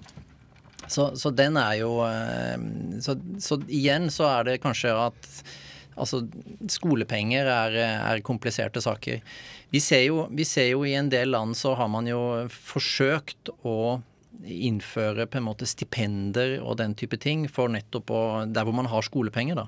Så, 0.88 1.10
så 1.20 1.34
den 1.36 1.58
er 1.60 1.80
jo 1.82 1.98
eh, 2.06 2.68
så, 3.04 3.18
så 3.44 3.60
igjen 3.66 4.12
så 4.14 4.30
er 4.38 4.52
det 4.52 4.62
kanskje 4.66 4.96
at 5.08 5.32
Altså, 5.98 6.20
skolepenger 6.70 7.48
er, 7.50 7.76
er 7.82 8.20
kompliserte 8.22 8.84
saker. 8.86 9.16
Vi 9.70 9.82
ser, 9.84 10.06
jo, 10.08 10.28
vi 10.32 10.46
ser 10.48 10.70
jo 10.72 10.86
i 10.88 10.96
en 10.96 11.10
del 11.12 11.34
land 11.36 11.58
så 11.60 11.74
har 11.76 11.90
man 11.92 12.08
jo 12.08 12.22
forsøkt 12.52 13.52
å 13.68 14.00
innføre 14.46 15.26
på 15.28 15.40
en 15.40 15.48
måte 15.48 15.68
stipender 15.68 16.58
og 16.62 16.78
den 16.80 16.94
type 16.96 17.18
ting 17.20 17.48
for 17.50 17.72
nettopp 17.74 18.12
å 18.14 18.22
Der 18.54 18.68
hvor 18.68 18.76
man 18.78 18.88
har 18.88 19.04
skolepenger, 19.04 19.58
da. 19.58 19.68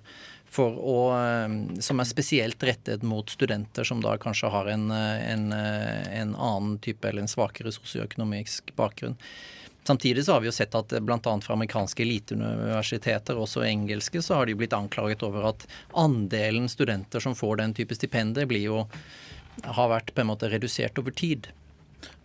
For 0.49 0.73
å, 0.73 0.99
eh, 1.17 1.81
som 1.81 1.99
er 1.99 2.09
spesielt 2.09 2.63
rettet 2.63 3.03
mot 3.03 3.29
studenter 3.29 3.85
som 3.85 4.01
da 4.01 4.15
kanskje 4.17 4.49
har 4.49 4.67
en, 4.67 4.89
eh, 4.91 5.31
en, 5.33 5.51
eh, 5.53 6.21
en 6.21 6.35
annen 6.35 6.79
type 6.79 7.05
eller 7.05 7.21
en 7.21 7.27
svakere 7.27 7.71
sosioøkonomisk 7.71 8.75
bakgrunn. 8.75 9.17
Samtidig 9.85 10.25
så 10.25 10.33
har 10.33 10.41
vi 10.41 10.47
jo 10.47 10.51
sett 10.51 10.75
at 10.75 10.87
bl.a. 10.87 11.39
fra 11.41 11.55
amerikanske 11.55 12.03
eliteuniversiteter, 12.03 13.37
også 13.37 13.65
engelske, 13.65 14.21
så 14.21 14.35
har 14.35 14.45
de 14.45 14.53
blitt 14.53 14.73
anklaget 14.73 15.23
over 15.23 15.49
at 15.49 15.65
andelen 15.95 16.69
studenter 16.69 17.19
som 17.19 17.33
får 17.33 17.57
den 17.57 17.73
type 17.73 17.95
stipender, 17.95 18.45
blir 18.45 18.61
jo 18.61 18.87
har 19.65 19.89
vært 19.91 20.13
på 20.15 20.23
en 20.23 20.29
måte 20.31 20.49
redusert 20.51 20.99
over 21.01 21.15
tid. 21.15 21.49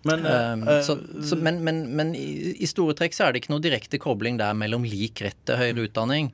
Men, 0.04 0.26
uh, 0.26 0.52
Um, 0.52 0.66
eh, 0.68 0.82
så, 0.84 0.98
så, 1.24 1.36
men 1.40 1.62
men, 1.64 1.96
men 1.96 2.14
i, 2.14 2.54
i 2.60 2.68
store 2.68 2.94
trekk 2.96 3.16
så 3.16 3.26
er 3.26 3.32
det 3.32 3.42
ikke 3.42 3.54
noe 3.54 3.64
direkte 3.64 3.98
kobling 3.98 4.36
der 4.40 4.52
mellom 4.56 4.84
lik 4.84 5.22
rett 5.24 5.38
til 5.48 5.56
høyere 5.56 5.88
utdanning 5.88 6.28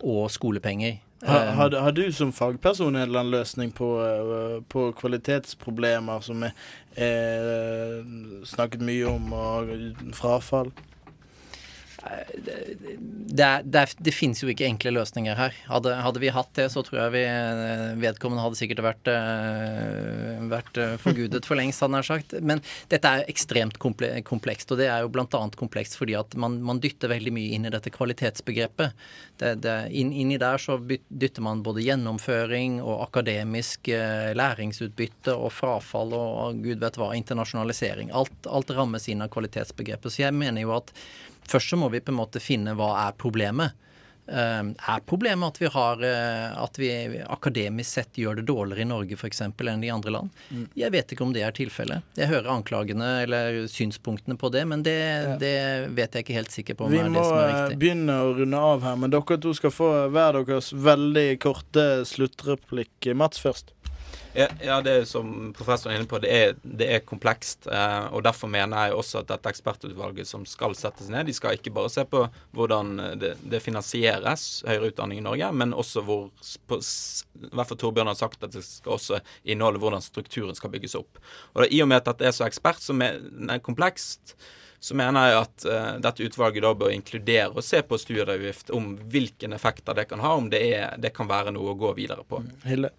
og 0.00 0.30
skolepenger. 0.30 1.00
Har, 1.26 1.46
har, 1.56 1.74
har 1.80 1.94
du 1.96 2.04
som 2.12 2.30
fagperson 2.32 2.94
en 2.94 3.02
eller 3.02 3.22
annen 3.22 3.32
løsning 3.32 3.70
på, 3.74 3.88
på 4.68 4.82
kvalitetsproblemer 5.00 6.20
som 6.22 6.44
er 6.44 8.04
snakket 8.46 8.84
mye 8.84 9.08
om, 9.08 9.32
og 9.32 9.72
frafall? 10.14 10.70
Det, 13.36 13.62
det, 13.64 13.86
det 13.98 14.12
finnes 14.14 14.40
jo 14.42 14.48
ikke 14.50 14.66
enkle 14.66 14.92
løsninger 14.94 15.36
her. 15.38 15.54
Hadde, 15.70 15.94
hadde 16.04 16.22
vi 16.22 16.30
hatt 16.32 16.52
det, 16.58 16.68
så 16.72 16.82
tror 16.86 17.00
jeg 17.00 17.14
vi 17.16 17.22
eh, 17.28 17.96
vedkommende 18.00 18.44
hadde 18.44 18.58
sikkert 18.58 18.82
vært, 18.86 19.10
eh, 19.10 20.44
vært 20.50 20.80
eh, 20.80 20.94
forgudet 21.02 21.42
for 21.48 21.58
lengst, 21.58 21.82
hadde 21.84 22.00
jeg 22.00 22.08
sagt. 22.08 22.36
Men 22.46 22.62
dette 22.92 23.10
er 23.10 23.26
ekstremt 23.30 23.80
komplekst, 23.80 24.72
og 24.72 24.80
det 24.80 24.88
er 24.92 25.04
jo 25.04 25.12
bl.a. 25.12 25.42
komplekst 25.58 25.98
fordi 25.98 26.16
at 26.18 26.36
man, 26.38 26.60
man 26.64 26.80
dytter 26.82 27.12
veldig 27.12 27.34
mye 27.34 27.58
inn 27.58 27.68
i 27.68 27.74
dette 27.74 27.92
kvalitetsbegrepet. 27.94 29.06
Det, 29.36 29.76
inn, 29.92 30.14
inni 30.16 30.38
der 30.40 30.60
så 30.62 30.78
dytter 30.80 31.44
man 31.44 31.64
både 31.66 31.84
gjennomføring 31.84 32.78
og 32.80 33.02
akademisk 33.08 33.90
læringsutbytte 34.36 35.34
og 35.36 35.52
frafall 35.52 36.14
og, 36.16 36.30
og 36.40 36.64
gud 36.64 36.80
vet 36.80 36.96
hva, 37.00 37.12
internasjonalisering. 37.18 38.14
Alt, 38.16 38.48
alt 38.48 38.72
rammes 38.76 39.10
inn 39.12 39.24
av 39.24 39.32
kvalitetsbegrepet. 39.34 40.14
Så 40.14 40.24
jeg 40.24 40.36
mener 40.36 40.64
jo 40.64 40.72
at 40.78 40.94
Først 41.50 41.72
så 41.72 41.78
må 41.80 41.90
vi 41.92 42.02
på 42.04 42.14
en 42.14 42.20
måte 42.20 42.42
finne 42.42 42.76
hva 42.78 42.92
er 43.06 43.18
problemet. 43.18 43.76
Eh, 44.28 44.62
er 44.90 45.02
problemet 45.06 45.54
at 45.54 45.60
vi 45.62 45.68
har 45.70 46.00
eh, 46.02 46.54
at 46.58 46.78
vi 46.80 46.88
akademisk 47.30 47.92
sett 47.94 48.18
gjør 48.18 48.40
det 48.40 48.46
dårligere 48.48 48.82
i 48.82 48.88
Norge 48.90 49.14
f.eks. 49.14 49.42
enn 49.46 49.84
i 49.86 49.90
andre 49.94 50.14
land? 50.16 50.40
Jeg 50.74 50.90
vet 50.90 51.14
ikke 51.14 51.22
om 51.22 51.34
det 51.34 51.44
er 51.46 51.54
tilfellet. 51.54 52.02
Jeg 52.18 52.30
hører 52.32 52.50
anklagene 52.56 53.10
eller 53.22 53.60
synspunktene 53.70 54.34
på 54.40 54.50
det, 54.50 54.64
men 54.66 54.82
det, 54.86 54.98
det 55.42 55.54
vet 55.94 56.18
jeg 56.18 56.26
ikke 56.26 56.38
helt 56.40 56.54
sikker 56.54 56.78
på 56.78 56.88
om 56.88 56.96
Vi 56.96 56.98
er 56.98 57.12
det 57.14 57.22
som 57.22 57.38
er 57.38 57.46
riktig. 57.52 57.68
Vi 57.68 57.76
må 57.76 57.84
begynne 57.84 58.18
å 58.24 58.34
runde 58.40 58.64
av 58.72 58.88
her, 58.88 58.98
men 59.04 59.14
dere 59.14 59.38
to 59.46 59.54
skal 59.54 59.74
få 59.74 59.92
hver 60.16 60.40
deres 60.40 60.72
veldig 60.74 61.28
korte 61.46 61.86
sluttreplikk. 62.10 63.12
Mats 63.14 63.38
først. 63.42 63.75
Ja, 64.36 64.78
det 64.84 64.92
er 64.92 65.06
som 65.08 65.50
professoren 65.56 65.94
er 65.94 66.00
inne 66.00 66.10
på, 66.10 66.18
det 66.20 66.32
er, 66.32 66.56
det 66.60 66.88
er 66.92 67.04
komplekst. 67.06 67.68
Eh, 67.72 68.08
og 68.12 68.24
Derfor 68.26 68.50
mener 68.52 68.88
jeg 68.88 68.98
også 68.98 69.22
at 69.22 69.30
dette 69.30 69.52
ekspertutvalget 69.52 70.28
som 70.28 70.44
skal 70.48 70.76
settes 70.76 71.08
ned, 71.12 71.28
de 71.28 71.34
skal 71.36 71.56
ikke 71.56 71.72
bare 71.74 71.92
se 71.92 72.04
på 72.08 72.26
hvordan 72.56 72.92
det, 73.20 73.36
det 73.40 73.62
finansieres, 73.64 74.46
høyere 74.66 74.92
utdanning 74.92 75.22
i 75.22 75.26
Norge, 75.26 75.50
men 75.56 75.72
også 75.76 76.04
hvor 76.04 76.28
på, 76.68 76.80
hvert 77.56 77.74
Torbjørn 77.78 78.12
har 78.12 78.18
sagt 78.18 78.44
at 78.44 78.54
det 78.54 78.64
skal 78.66 78.96
også 78.96 79.22
inneholde 79.44 79.80
hvordan 79.82 80.04
strukturen 80.04 80.56
skal 80.58 80.72
bygges 80.74 80.98
opp. 80.98 81.20
Og 81.54 81.64
da, 81.64 81.70
I 81.70 81.82
og 81.84 81.90
med 81.90 82.02
at 82.02 82.12
dette 82.12 82.28
er 82.28 82.36
så 82.36 82.46
ekspert, 82.48 82.82
som 82.82 83.02
er, 83.04 83.18
komplekst, 83.64 84.36
så 84.80 84.94
mener 84.98 85.30
jeg 85.30 85.38
at 85.40 85.64
uh, 85.66 85.94
dette 86.04 86.26
utvalget 86.26 86.62
da 86.62 86.74
bør 86.76 86.92
inkludere 86.92 87.54
og 87.56 87.64
se 87.64 87.80
på 87.82 87.98
studieavgift 87.98 88.70
om 88.76 88.92
hvilken 89.10 89.56
effekter 89.56 89.96
det 89.96 90.06
kan 90.10 90.20
ha, 90.22 90.34
om 90.36 90.50
det, 90.52 90.60
er, 90.76 91.00
det 91.00 91.14
kan 91.16 91.30
være 91.30 91.54
noe 91.56 91.72
å 91.72 91.80
gå 91.80 91.94
videre 91.96 92.26
på. 92.28 92.42
Hilde. 92.68 92.92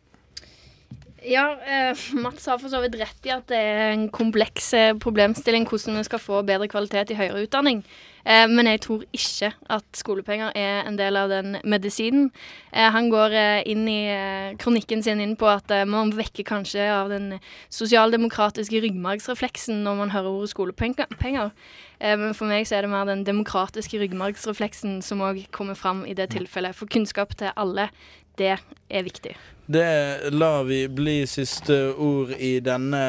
Ja, 1.25 1.57
eh, 1.65 1.97
Mats 2.13 2.45
har 2.45 2.59
for 2.61 2.69
så 2.69 2.77
vidt 2.83 2.95
rett 2.99 3.25
i 3.25 3.31
at 3.33 3.47
det 3.49 3.57
er 3.57 3.87
en 3.95 4.05
kompleks 4.13 4.69
eh, 4.77 4.93
problemstilling 5.01 5.65
hvordan 5.65 5.97
vi 5.97 6.03
skal 6.05 6.21
få 6.21 6.43
bedre 6.45 6.67
kvalitet 6.69 7.09
i 7.09 7.17
høyere 7.17 7.41
utdanning. 7.47 7.79
Eh, 8.21 8.45
men 8.51 8.69
jeg 8.69 8.83
tror 8.85 9.05
ikke 9.15 9.49
at 9.73 9.97
skolepenger 9.97 10.53
er 10.53 10.85
en 10.85 10.99
del 10.99 11.17
av 11.17 11.31
den 11.33 11.57
medisinen. 11.65 12.29
Eh, 12.69 12.91
han 12.93 13.09
går 13.09 13.33
eh, 13.33 13.63
inn 13.65 13.87
i 13.89 14.03
eh, 14.13 14.53
kronikken 14.61 15.01
sin 15.01 15.23
inn 15.23 15.33
på 15.39 15.49
at 15.49 15.73
man 15.89 16.13
vekker 16.13 16.45
kanskje 16.45 16.85
av 16.85 17.09
den 17.09 17.39
sosialdemokratiske 17.73 18.83
ryggmargsrefleksen 18.85 19.81
når 19.87 19.99
man 20.03 20.13
hører 20.13 20.29
ordet 20.35 20.53
skolepenger. 20.53 21.51
Men 21.97 22.35
for 22.37 22.45
meg 22.45 22.67
så 22.69 22.77
er 22.77 22.85
det 22.85 22.91
mer 22.91 23.07
den 23.09 23.23
demokratiske 23.25 23.97
ryggmargsrefleksen 24.03 24.99
som 25.01 25.23
òg 25.25 25.47
kommer 25.49 25.73
fram 25.73 26.05
i 26.05 26.13
det 26.13 26.29
tilfellet. 26.35 26.77
For 26.77 26.85
kunnskap 26.85 27.33
til 27.39 27.49
alle, 27.57 27.87
det 28.37 28.55
er 28.89 29.05
viktig. 29.05 29.35
Det 29.67 30.31
lar 30.31 30.63
vi 30.63 30.87
bli 30.87 31.27
siste 31.27 31.75
ord 31.99 32.29
i 32.31 32.59
denne 32.63 33.01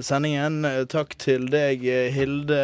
sendingen. 0.00 0.64
Takk 0.88 1.12
til 1.20 1.44
deg, 1.52 1.84
Hilde 2.14 2.60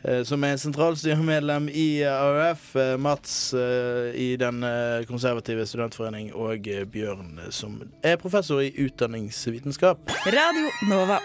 eh, 0.00 0.22
som 0.24 0.46
er 0.48 0.56
sentralstyremedlem 0.62 1.68
i 1.68 2.00
AUF, 2.08 2.70
eh, 2.80 2.94
Mats 2.96 3.52
eh, 3.52 4.16
i 4.16 4.30
Den 4.40 4.64
konservative 5.04 5.68
studentforening 5.68 6.32
og 6.32 6.64
Bjørn 6.92 7.44
som 7.50 7.76
er 8.00 8.16
professor 8.16 8.64
i 8.64 8.72
utdanningsvitenskap. 8.86 10.16
Radio 10.24 10.72
Nova. 10.88 11.20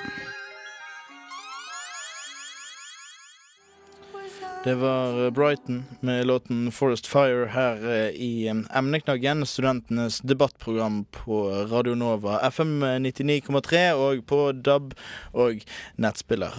Det 4.63 4.75
var 4.75 5.25
eh, 5.25 5.31
Brighton 5.31 5.85
med 5.99 6.27
låten 6.27 6.71
'Forest 6.71 7.07
Fire' 7.07 7.47
her 7.47 7.91
eh, 7.91 8.09
i 8.09 8.47
eh, 8.47 8.77
emneknaggen, 8.77 9.45
studentenes 9.45 10.19
debattprogram 10.19 11.05
på 11.11 11.49
Radio 11.71 11.95
Nova, 11.95 12.39
FM 12.49 12.83
99,3 12.83 13.81
og 13.93 14.21
på 14.29 14.51
DAB 14.51 14.93
og 15.33 15.63
nettspiller. 15.97 16.53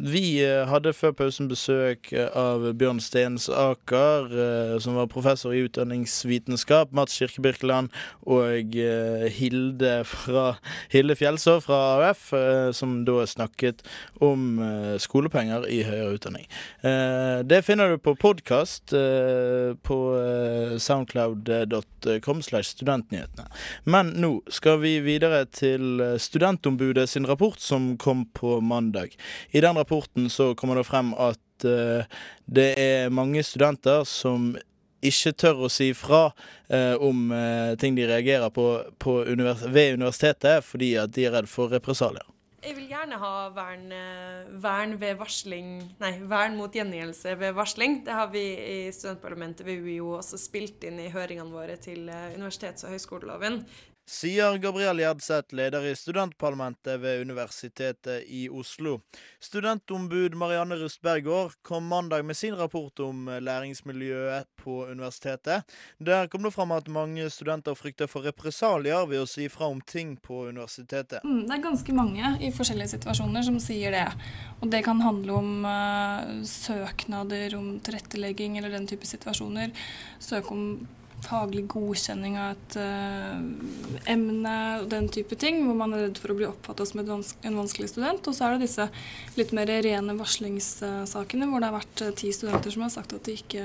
Vi 0.00 0.40
hadde 0.68 0.92
før 0.96 1.12
pausen 1.12 1.48
besøk 1.48 2.08
av 2.36 2.64
Bjørn 2.72 3.02
Stensaker, 3.04 4.80
som 4.80 4.96
var 4.96 5.10
professor 5.12 5.52
i 5.52 5.60
utdanningsvitenskap, 5.68 6.92
Mats 6.96 7.20
Kirke-Birkeland 7.20 7.92
og 8.22 8.76
eh, 8.80 9.28
Hilde, 9.28 10.04
fra, 10.08 10.54
Hilde 10.88 11.18
Fjelsår 11.20 11.60
fra 11.68 11.82
AUF, 11.98 12.32
som 12.72 13.02
da 13.04 13.26
snakket 13.28 13.84
om 14.24 14.56
skolepenger 14.98 15.68
i 15.68 15.82
høyere 15.84 16.16
utdanning. 16.16 16.48
Eh, 16.94 17.44
Det 17.44 17.62
finner 17.62 17.88
du 17.88 17.98
på 17.98 18.14
podkast 18.16 18.90
på 19.82 19.98
eh, 20.16 20.78
soundcloud.com 20.78 22.42
slash 22.42 22.62
studentnyhetene. 22.74 23.46
Men 23.84 24.12
nå 24.20 24.32
skal 24.52 24.78
vi 24.82 24.98
videre 25.04 25.44
til 25.50 26.00
eh, 26.00 26.16
Studentombudet 26.18 27.08
sin 27.10 27.26
rapport 27.26 27.60
som 27.60 27.94
kom 27.98 28.26
på 28.32 28.60
mandag. 28.60 29.16
I 29.50 29.60
den 29.60 29.76
rapporten 29.76 30.30
så 30.30 30.54
kommer 30.54 30.80
det 30.80 30.86
frem 30.88 31.14
at 31.14 31.66
eh, 31.68 32.06
det 32.46 32.70
er 32.80 33.12
mange 33.14 33.42
studenter 33.42 34.04
som 34.08 34.54
ikke 35.04 35.34
tør 35.36 35.66
å 35.66 35.72
si 35.72 35.90
fra 35.96 36.30
eh, 36.72 36.94
om 36.96 37.28
eh, 37.32 37.74
ting 37.80 37.96
de 37.98 38.06
reagerer 38.08 38.52
på, 38.54 38.68
på 38.98 39.18
univers 39.28 39.66
ved 39.68 39.98
universitetet, 39.98 40.64
fordi 40.64 40.94
at 41.00 41.12
de 41.16 41.26
er 41.28 41.36
redd 41.36 41.50
for 41.50 41.72
represalier. 41.72 42.24
Jeg 42.64 42.78
vil 42.78 42.86
gjerne 42.88 43.18
ha 43.20 43.32
vern, 43.52 43.90
eh, 43.92 44.52
vern 44.64 44.94
ved 45.00 45.18
varsling 45.20 45.66
Nei, 46.00 46.12
vern 46.24 46.54
mot 46.56 46.72
gjengjeldelse 46.72 47.34
ved 47.36 47.52
varsling. 47.58 47.98
Det 48.06 48.14
har 48.16 48.30
vi 48.32 48.44
i 48.56 48.92
studentparlamentet 48.92 49.66
ved 49.66 49.84
UiO 49.84 50.14
også 50.16 50.40
spilt 50.40 50.84
inn 50.88 50.96
i 51.02 51.10
høringene 51.12 51.52
våre 51.52 51.76
til 51.76 52.08
eh, 52.08 52.32
universitets- 52.38 52.86
og 52.86 52.94
høyskoleloven. 52.94 53.60
Sier 54.04 54.58
Gabriel 54.60 54.98
Gjerdseth, 55.00 55.54
leder 55.56 55.86
i 55.88 55.94
studentparlamentet 55.96 57.00
ved 57.00 57.22
Universitetet 57.24 58.26
i 58.28 58.48
Oslo. 58.52 58.98
Studentombud 59.40 60.34
Marianne 60.36 60.76
Rustbergård 60.76 61.54
kom 61.62 61.86
mandag 61.88 62.24
med 62.24 62.36
sin 62.36 62.54
rapport 62.54 63.00
om 63.00 63.30
læringsmiljøet 63.40 64.50
på 64.60 64.82
universitetet. 64.90 65.64
Der 65.96 66.28
kom 66.28 66.44
det 66.44 66.52
fram 66.52 66.74
at 66.76 66.90
mange 66.92 67.30
studenter 67.32 67.74
frykter 67.74 68.10
for 68.10 68.28
represalier 68.28 69.06
ved 69.08 69.22
å 69.22 69.28
si 69.30 69.48
fra 69.48 69.70
om 69.72 69.80
ting 69.80 70.18
på 70.20 70.50
universitetet. 70.50 71.24
Mm, 71.24 71.46
Det 71.48 71.56
er 71.56 71.62
ganske 71.64 71.94
mange 71.96 72.34
i 72.44 72.50
forskjellige 72.52 72.98
situasjoner 72.98 73.46
som 73.46 73.56
sier 73.56 73.96
det. 73.96 74.04
Og 74.60 74.68
det 74.68 74.82
kan 74.84 75.00
handle 75.00 75.38
om 75.38 75.64
uh, 75.64 76.44
søknader 76.44 77.56
om 77.56 77.80
tilrettelegging 77.80 78.58
eller 78.58 78.76
den 78.76 78.86
type 78.86 79.08
situasjoner. 79.08 79.72
Søke 80.20 80.52
om 80.52 80.68
faglig 81.24 81.64
godkjenning 81.72 82.36
av 82.40 82.54
et 82.54 82.76
uh, 82.80 83.38
emne 84.10 84.54
og 84.80 84.88
den 84.92 85.08
type 85.12 85.38
ting, 85.40 85.62
hvor 85.66 85.78
man 85.78 85.94
er 85.96 86.06
redd 86.06 86.20
for 86.20 86.34
å 86.34 86.38
bli 86.38 86.48
oppfattet 86.48 86.90
som 86.90 87.02
et 87.02 87.10
vans 87.10 87.32
en 87.42 87.58
vanskelig 87.58 87.90
student. 87.92 88.28
Og 88.28 88.36
så 88.36 88.46
er 88.46 88.54
det 88.54 88.66
disse 88.68 88.88
litt 89.38 89.54
mer 89.56 89.72
rene 89.86 90.16
varslingssakene, 90.18 91.48
hvor 91.50 91.62
det 91.62 91.70
har 91.70 91.78
vært 91.78 92.04
eh, 92.04 92.14
ti 92.18 92.32
studenter 92.34 92.74
som 92.74 92.86
har 92.86 92.92
sagt 92.94 93.16
at 93.16 93.24
de 93.26 93.38
ikke 93.40 93.64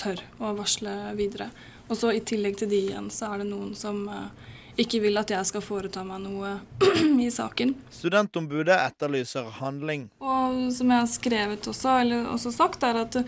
tør 0.00 0.22
å 0.40 0.54
varsle 0.58 0.94
videre. 1.18 1.50
Og 1.88 1.98
så 2.00 2.14
i 2.14 2.22
tillegg 2.24 2.58
til 2.60 2.70
de 2.72 2.80
igjen, 2.88 3.10
så 3.12 3.32
er 3.32 3.42
det 3.42 3.50
noen 3.50 3.74
som 3.78 4.06
uh, 4.08 4.28
ikke 4.80 5.00
vil 5.04 5.20
at 5.20 5.30
jeg 5.30 5.46
skal 5.46 5.62
foreta 5.64 6.02
meg 6.06 6.24
noe 6.24 6.56
i 7.26 7.28
saken. 7.32 7.74
Studentombudet 7.94 8.76
etterlyser 8.80 9.52
handling. 9.60 10.08
Og 10.24 10.72
som 10.74 10.90
jeg 10.90 11.04
har 11.04 11.12
skrevet 11.12 11.70
også, 11.70 12.00
eller 12.02 12.32
også 12.32 12.54
sagt, 12.54 12.86
er 12.86 13.04
at 13.04 13.20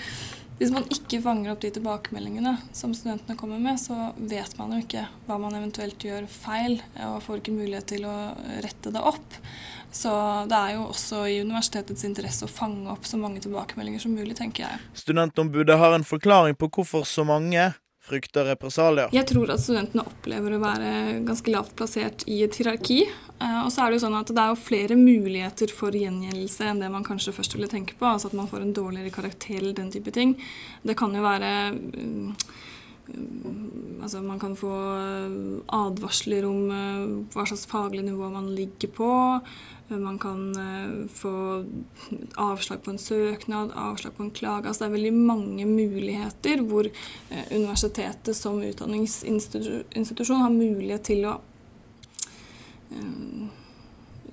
hvis 0.56 0.72
man 0.72 0.86
ikke 0.88 1.20
fanger 1.20 1.52
opp 1.52 1.60
de 1.60 1.70
tilbakemeldingene 1.76 2.54
som 2.76 2.94
studentene 2.96 3.36
kommer 3.36 3.60
med, 3.60 3.76
så 3.80 4.12
vet 4.16 4.56
man 4.56 4.72
jo 4.72 4.82
ikke 4.84 5.04
hva 5.26 5.36
man 5.40 5.56
eventuelt 5.58 6.00
gjør 6.00 6.28
feil, 6.32 6.78
og 7.04 7.18
får 7.26 7.42
ikke 7.42 7.56
mulighet 7.58 7.90
til 7.92 8.06
å 8.08 8.16
rette 8.64 8.92
det 8.94 9.02
opp. 9.04 9.36
Så 9.92 10.12
det 10.48 10.56
er 10.56 10.74
jo 10.76 10.86
også 10.90 11.22
i 11.28 11.40
universitetets 11.44 12.04
interesse 12.08 12.48
å 12.48 12.52
fange 12.52 12.88
opp 12.92 13.04
så 13.08 13.20
mange 13.20 13.40
tilbakemeldinger 13.44 14.02
som 14.02 14.16
mulig, 14.16 14.36
tenker 14.38 14.66
jeg. 14.66 14.80
Studentombudet 14.96 15.76
har 15.80 15.96
en 15.96 16.06
forklaring 16.08 16.56
på 16.56 16.70
hvorfor 16.72 17.04
så 17.08 17.24
mange 17.28 17.70
frykter 18.06 18.46
represalier. 18.52 19.10
Jeg 19.14 19.26
tror 19.26 19.50
at 19.54 19.62
studentene 19.62 20.04
opplever 20.06 20.56
å 20.56 20.60
være 20.62 20.90
ganske 21.26 21.52
lavt 21.54 21.74
plassert 21.78 22.22
i 22.30 22.42
et 22.46 22.54
hierarki. 22.58 23.00
Eh, 23.40 23.58
Og 23.64 23.72
så 23.72 23.82
er 23.84 23.90
det 23.90 23.98
jo 23.98 24.04
sånn 24.06 24.18
at 24.20 24.30
det 24.32 24.42
er 24.42 24.52
jo 24.54 24.60
flere 24.60 24.96
muligheter 24.96 25.72
for 25.74 25.90
gjengjeldelse 25.96 26.70
enn 26.70 26.80
det 26.80 26.90
man 26.92 27.04
kanskje 27.06 27.34
først 27.36 27.56
ville 27.56 27.68
tenke 27.68 27.98
på. 27.98 28.06
Altså 28.08 28.30
at 28.30 28.38
man 28.38 28.48
får 28.48 28.62
en 28.62 28.72
dårligere 28.76 29.12
karakter 29.14 29.58
eller 29.58 29.74
den 29.76 29.90
type 29.92 30.14
ting. 30.14 30.36
Det 30.86 30.96
kan 30.96 31.14
jo 31.14 31.24
være 31.24 31.52
mm, 31.74 32.32
Altså 33.06 34.20
man 34.22 34.38
kan 34.42 34.56
få 34.58 34.70
advarsler 35.72 36.46
om 36.46 36.70
eh, 36.74 37.04
hva 37.34 37.46
slags 37.46 37.66
faglig 37.70 38.04
nivå 38.06 38.28
man 38.32 38.50
ligger 38.54 38.90
på. 38.94 39.10
Man 39.88 40.18
kan 40.18 40.50
eh, 40.58 41.08
få 41.14 41.64
avslag 42.34 42.82
på 42.82 42.90
en 42.90 42.98
søknad, 42.98 43.72
avslag 43.74 44.16
på 44.16 44.22
en 44.22 44.30
klage. 44.30 44.66
Altså 44.66 44.84
det 44.84 44.88
er 44.88 44.96
veldig 44.96 45.14
mange 45.14 45.66
muligheter 45.66 46.62
hvor 46.66 46.88
eh, 46.90 47.44
universitetet 47.52 48.36
som 48.36 48.62
utdanningsinstitusjon 48.62 50.42
har 50.42 50.50
mulighet 50.54 51.06
til 51.06 51.28
å 51.30 51.36
eh, 52.90 53.46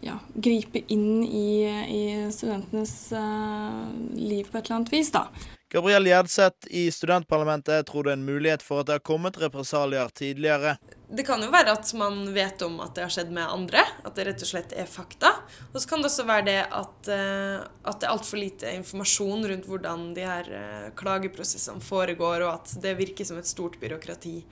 ja, 0.04 0.18
gripe 0.34 0.82
inn 0.92 1.24
i, 1.24 1.64
i 1.70 2.04
studentenes 2.34 2.96
eh, 3.18 3.84
liv 4.18 4.50
på 4.50 4.58
et 4.58 4.66
eller 4.66 4.80
annet 4.82 4.96
vis, 4.96 5.14
da. 5.14 5.28
Gabriel 5.74 6.06
Gjerdseth 6.06 6.68
i 6.70 6.92
studentparlamentet 6.92 7.88
tror 7.88 8.06
det 8.06 8.12
er 8.12 8.20
en 8.20 8.26
mulighet 8.28 8.62
for 8.62 8.84
at 8.84 8.90
det 8.92 9.00
har 9.00 9.02
kommet 9.02 9.40
represalier 9.42 10.12
tidligere. 10.14 10.76
Det 11.10 11.26
kan 11.26 11.42
jo 11.42 11.48
være 11.50 11.74
at 11.74 11.90
man 11.98 12.28
vet 12.36 12.62
om 12.62 12.76
at 12.84 12.94
det 12.94 13.08
har 13.08 13.14
skjedd 13.16 13.32
med 13.34 13.50
andre, 13.50 13.82
at 14.06 14.14
det 14.14 14.28
rett 14.28 14.46
og 14.46 14.52
slett 14.52 14.76
er 14.78 14.86
fakta. 14.86 15.32
Og 15.72 15.80
så 15.82 15.90
kan 15.90 16.04
det 16.04 16.12
også 16.12 16.28
være 16.30 16.46
det 16.46 16.60
at, 16.68 17.10
eh, 17.10 17.66
at 17.90 17.98
det 17.98 18.06
er 18.06 18.14
altfor 18.14 18.42
lite 18.44 18.76
informasjon 18.78 19.50
rundt 19.50 19.66
hvordan 19.72 20.06
de 20.14 20.28
her 20.30 20.52
eh, 20.60 20.88
klageprosessene 21.00 21.82
foregår, 21.82 22.46
og 22.46 22.54
at 22.54 22.78
det 22.86 22.94
virker 23.02 23.26
som 23.26 23.42
et 23.42 23.50
stort 23.50 23.82
byråkrati. 23.82 24.44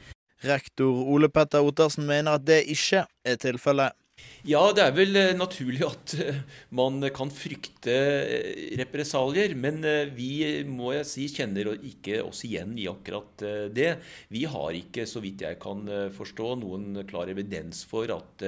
Rektor 0.50 1.06
Ole 1.06 1.30
Petter 1.30 1.62
Ottersen 1.62 2.10
mener 2.10 2.42
at 2.42 2.50
det 2.50 2.64
ikke 2.74 3.06
er 3.06 3.38
tilfellet. 3.38 3.94
Ja, 4.42 4.72
det 4.74 4.82
er 4.82 4.94
vel 4.98 5.18
eh, 5.20 5.36
naturlig 5.38 5.84
at 5.86 6.14
eh, 6.18 6.38
man 6.74 6.96
kan 7.14 7.30
frykte 7.30 7.94
eh, 7.94 8.72
represalier, 8.80 9.54
men 9.54 9.84
vi 10.16 10.64
må 10.66 10.96
jeg 10.96 11.06
si 11.06 11.28
kjenner 11.30 11.76
ikke 11.76 12.24
oss 12.26 12.42
igjen 12.48 12.74
i 12.82 12.88
akkurat 12.90 13.44
det. 13.70 13.92
Vi 14.34 14.42
har 14.50 14.74
ikke, 14.74 15.06
så 15.06 15.22
vidt 15.22 15.44
jeg 15.46 15.60
kan 15.62 15.84
forstå, 16.16 16.48
noen 16.58 17.04
klar 17.10 17.30
evidens 17.30 17.84
for 17.86 18.10
at 18.14 18.42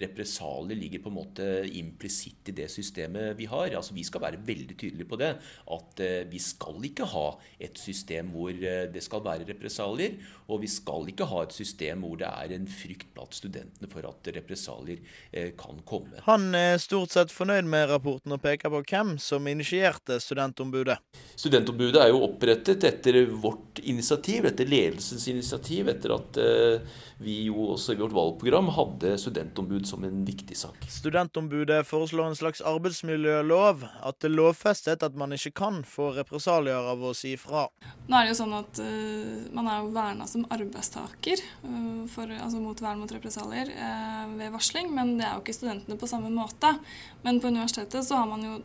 represalier 0.00 0.78
ligger 0.80 1.02
på 1.04 1.12
en 1.12 1.16
måte 1.18 1.48
implisitt 1.76 2.48
i 2.48 2.56
det 2.56 2.70
systemet 2.72 3.36
vi 3.36 3.48
har. 3.50 3.74
Altså, 3.76 3.92
vi 3.96 4.06
skal 4.06 4.24
være 4.24 4.40
veldig 4.44 4.78
tydelige 4.80 5.10
på 5.10 5.20
det, 5.20 5.30
at 5.76 6.02
vi 6.30 6.40
skal 6.40 6.80
ikke 6.88 7.08
ha 7.12 7.26
et 7.60 7.80
system 7.80 8.32
hvor 8.32 8.52
det 8.54 9.04
skal 9.04 9.24
være 9.24 9.48
represalier, 9.52 10.16
og 10.48 10.64
vi 10.64 10.72
skal 10.72 11.12
ikke 11.12 11.28
ha 11.28 11.44
et 11.44 11.56
system 11.56 12.04
hvor 12.04 12.16
det 12.20 12.32
er 12.32 12.56
en 12.56 12.68
frykt 12.68 13.12
blant 13.16 13.36
studentene 13.36 13.92
for 13.92 14.08
at 14.08 14.34
represalier 14.40 15.04
kan 15.58 15.80
komme. 15.86 16.20
Han 16.28 16.54
er 16.56 16.78
stort 16.82 17.14
sett 17.14 17.32
fornøyd 17.34 17.66
med 17.70 17.88
rapporten 17.90 18.34
og 18.36 18.42
peker 18.44 18.72
på 18.72 18.82
hvem 18.84 19.16
som 19.22 19.46
initierte 19.50 20.20
studentombudet. 20.22 20.98
Studentombudet 21.34 22.02
er 22.02 22.12
jo 22.12 22.22
opprettet 22.26 22.84
etter 22.86 23.24
vårt 23.30 23.80
initiativ, 23.82 24.46
etter 24.50 24.68
ledelsens 24.70 25.26
initiativ, 25.32 25.90
etter 25.90 26.14
at 26.14 26.38
eh, 26.40 26.94
vi 27.24 27.36
jo 27.48 27.70
også 27.74 27.94
i 27.94 27.98
vårt 28.00 28.14
valgprogram 28.14 28.70
hadde 28.74 29.14
studentombud 29.20 29.86
som 29.88 30.04
en 30.06 30.24
viktig 30.26 30.56
sak. 30.58 30.78
Studentombudet 30.90 31.82
foreslår 31.86 32.30
en 32.30 32.38
slags 32.38 32.62
arbeidsmiljølov. 32.64 33.84
At 34.04 34.20
det 34.24 34.32
lovfestet 34.34 35.02
at 35.06 35.16
man 35.18 35.34
ikke 35.36 35.54
kan 35.64 35.82
få 35.86 36.10
represalier 36.18 36.90
av 36.92 37.02
å 37.02 37.14
si 37.16 37.34
fra. 37.40 37.66
Nå 38.08 38.18
er 38.18 38.26
det 38.26 38.34
jo 38.34 38.38
sånn 38.42 38.56
at 38.56 38.80
uh, 38.82 39.46
man 39.56 39.70
er 39.70 39.80
jo 39.80 39.92
verna 39.94 40.28
som 40.28 40.46
arbeidstaker 40.52 41.42
uh, 41.64 42.04
for, 42.10 42.30
altså 42.30 42.62
mot 42.62 42.82
vern 42.84 43.00
mot 43.02 43.14
represalier 43.14 43.70
uh, 43.74 44.26
ved 44.34 44.52
varsling, 44.54 44.90
men 44.94 45.16
det 45.20 45.23
er 45.24 45.34
jo 45.34 45.42
ikke 45.44 45.56
studentene 45.56 45.98
på 46.00 46.10
samme 46.10 46.30
måte. 46.32 46.74
Men 47.24 47.40
på 47.40 47.50
universitetet 47.52 48.06
så 48.06 48.22
har 48.22 48.30
man 48.30 48.44
jo 48.44 48.56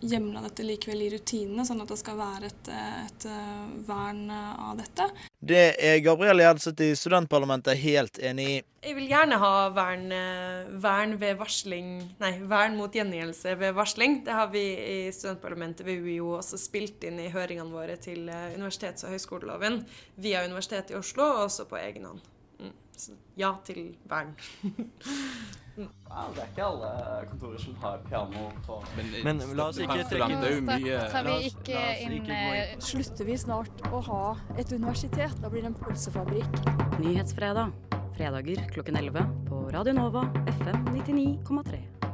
hjemla 0.00 0.42
dette 0.44 0.62
likevel 0.62 1.02
i 1.02 1.10
rutinene, 1.10 1.64
sånn 1.66 1.82
at 1.82 1.90
det 1.90 1.98
skal 1.98 2.18
være 2.18 2.48
et, 2.48 2.70
et 2.70 3.26
eh, 3.26 3.64
vern 3.88 4.30
av 4.30 4.76
dette. 4.78 5.08
Det 5.38 5.62
er 5.74 5.98
Gabrielle 6.04 6.44
Gjelseth 6.44 6.84
i 6.86 6.92
studentparlamentet 6.98 7.78
helt 7.82 8.20
enig 8.22 8.46
i. 8.48 8.56
Jeg 8.86 8.94
vil 8.94 9.10
gjerne 9.10 9.40
ha 9.42 9.52
vern, 9.74 10.06
eh, 10.14 10.70
vern 10.82 11.16
ved 11.18 11.38
varsling 11.40 11.90
Nei, 12.22 12.32
vern 12.50 12.78
mot 12.78 12.94
gjengjeldelse 12.94 13.56
ved 13.58 13.74
varsling. 13.76 14.20
Det 14.26 14.38
har 14.38 14.50
vi 14.54 14.64
i 14.78 14.98
studentparlamentet 15.14 15.86
ved 15.86 16.04
UiO 16.06 16.36
også 16.38 16.60
spilt 16.60 17.04
inn 17.08 17.18
i 17.22 17.30
høringene 17.34 17.74
våre 17.74 17.98
til 18.02 18.28
eh, 18.30 18.54
universitets- 18.54 19.06
og 19.06 19.16
høyskoleloven 19.16 19.82
via 20.22 20.46
Universitetet 20.46 20.94
i 20.94 21.00
Oslo, 21.00 21.26
og 21.26 21.48
også 21.48 21.66
på 21.70 21.80
egen 21.82 22.06
hånd. 22.12 22.22
Mm. 22.62 22.74
Så 22.98 23.18
ja 23.38 23.56
til 23.66 23.90
vern. 24.10 24.36
Ja, 25.78 26.24
det 26.34 26.42
er 26.42 26.48
ikke 26.50 26.64
alle 26.66 26.90
kontorer 27.30 27.60
som 27.62 27.76
har 27.82 28.00
piano 28.08 28.48
på 28.66 28.78
Men 29.26 29.42
la 29.58 29.68
oss 29.70 29.78
ikke 29.82 30.06
trekke 30.10 30.40
det 30.42 30.54
jo 30.54 30.64
mye 30.66 31.02
Tar 31.12 31.28
vi 31.28 31.36
ikke 31.50 31.76
la 31.76 31.92
inn 32.06 32.32
eh, 32.34 32.74
Slutter 32.82 33.28
vi 33.28 33.36
snart 33.38 33.84
å 33.92 34.02
ha 34.08 34.22
et 34.58 34.72
universitet? 34.74 35.36
Da 35.42 35.52
blir 35.52 35.66
det 35.66 35.72
en 35.74 35.78
pølsefabrikk. 35.78 36.58
Nyhetsfredag. 36.98 37.76
Fredager 38.18 38.64
klokken 38.74 38.98
11 38.98 39.30
på 39.46 39.62
Radio 39.74 39.94
Nova 39.94 40.26
FM 40.58 40.90
99,3. 40.96 42.07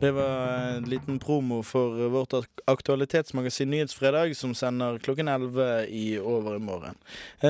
Det 0.00 0.10
var 0.10 0.52
en 0.52 0.84
liten 0.84 1.18
promo 1.18 1.62
for 1.62 2.08
vårt 2.08 2.32
aktualitetsmagasin 2.64 3.70
Nyhetsfredag, 3.70 4.36
som 4.36 4.54
sender 4.54 4.98
klokken 4.98 5.28
11 5.28 5.86
i 5.86 6.18
over 6.18 6.56
i 6.56 6.58
morgen. 6.58 6.94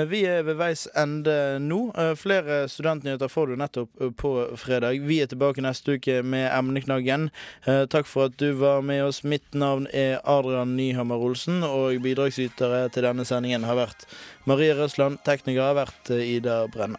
Vi 0.09 0.25
er 0.27 0.43
ved 0.43 0.59
veis 0.59 0.89
ende 0.99 1.37
nå. 1.63 1.79
Eh, 1.95 2.15
Flere 2.19 2.65
studentnyheter 2.69 3.31
får 3.31 3.53
du 3.53 3.55
nettopp 3.61 4.03
eh, 4.03 4.11
på 4.11 4.33
fredag. 4.59 4.99
Vi 5.07 5.21
er 5.23 5.31
tilbake 5.31 5.63
neste 5.63 5.95
uke 5.95 6.25
med 6.27 6.49
emneknaggen. 6.51 7.31
Eh, 7.71 7.85
Takk 7.87 8.11
for 8.11 8.27
at 8.27 8.37
du 8.43 8.51
var 8.59 8.83
med 8.83 9.05
oss. 9.05 9.23
Mitt 9.23 9.55
navn 9.55 9.87
er 9.95 10.19
Adrian 10.25 10.75
Nyhammer 10.75 11.23
Olsen, 11.23 11.63
og 11.63 12.03
bidragsytere 12.03 12.89
til 12.91 13.07
denne 13.07 13.29
sendingen 13.31 13.71
har 13.71 13.79
vært 13.79 14.09
Marie 14.51 14.75
Røsland. 14.75 15.23
Tekniker 15.23 15.71
har 15.71 15.79
vært 15.85 16.11
eh, 16.11 16.27
Ida 16.35 16.65
Brenne. 16.67 16.99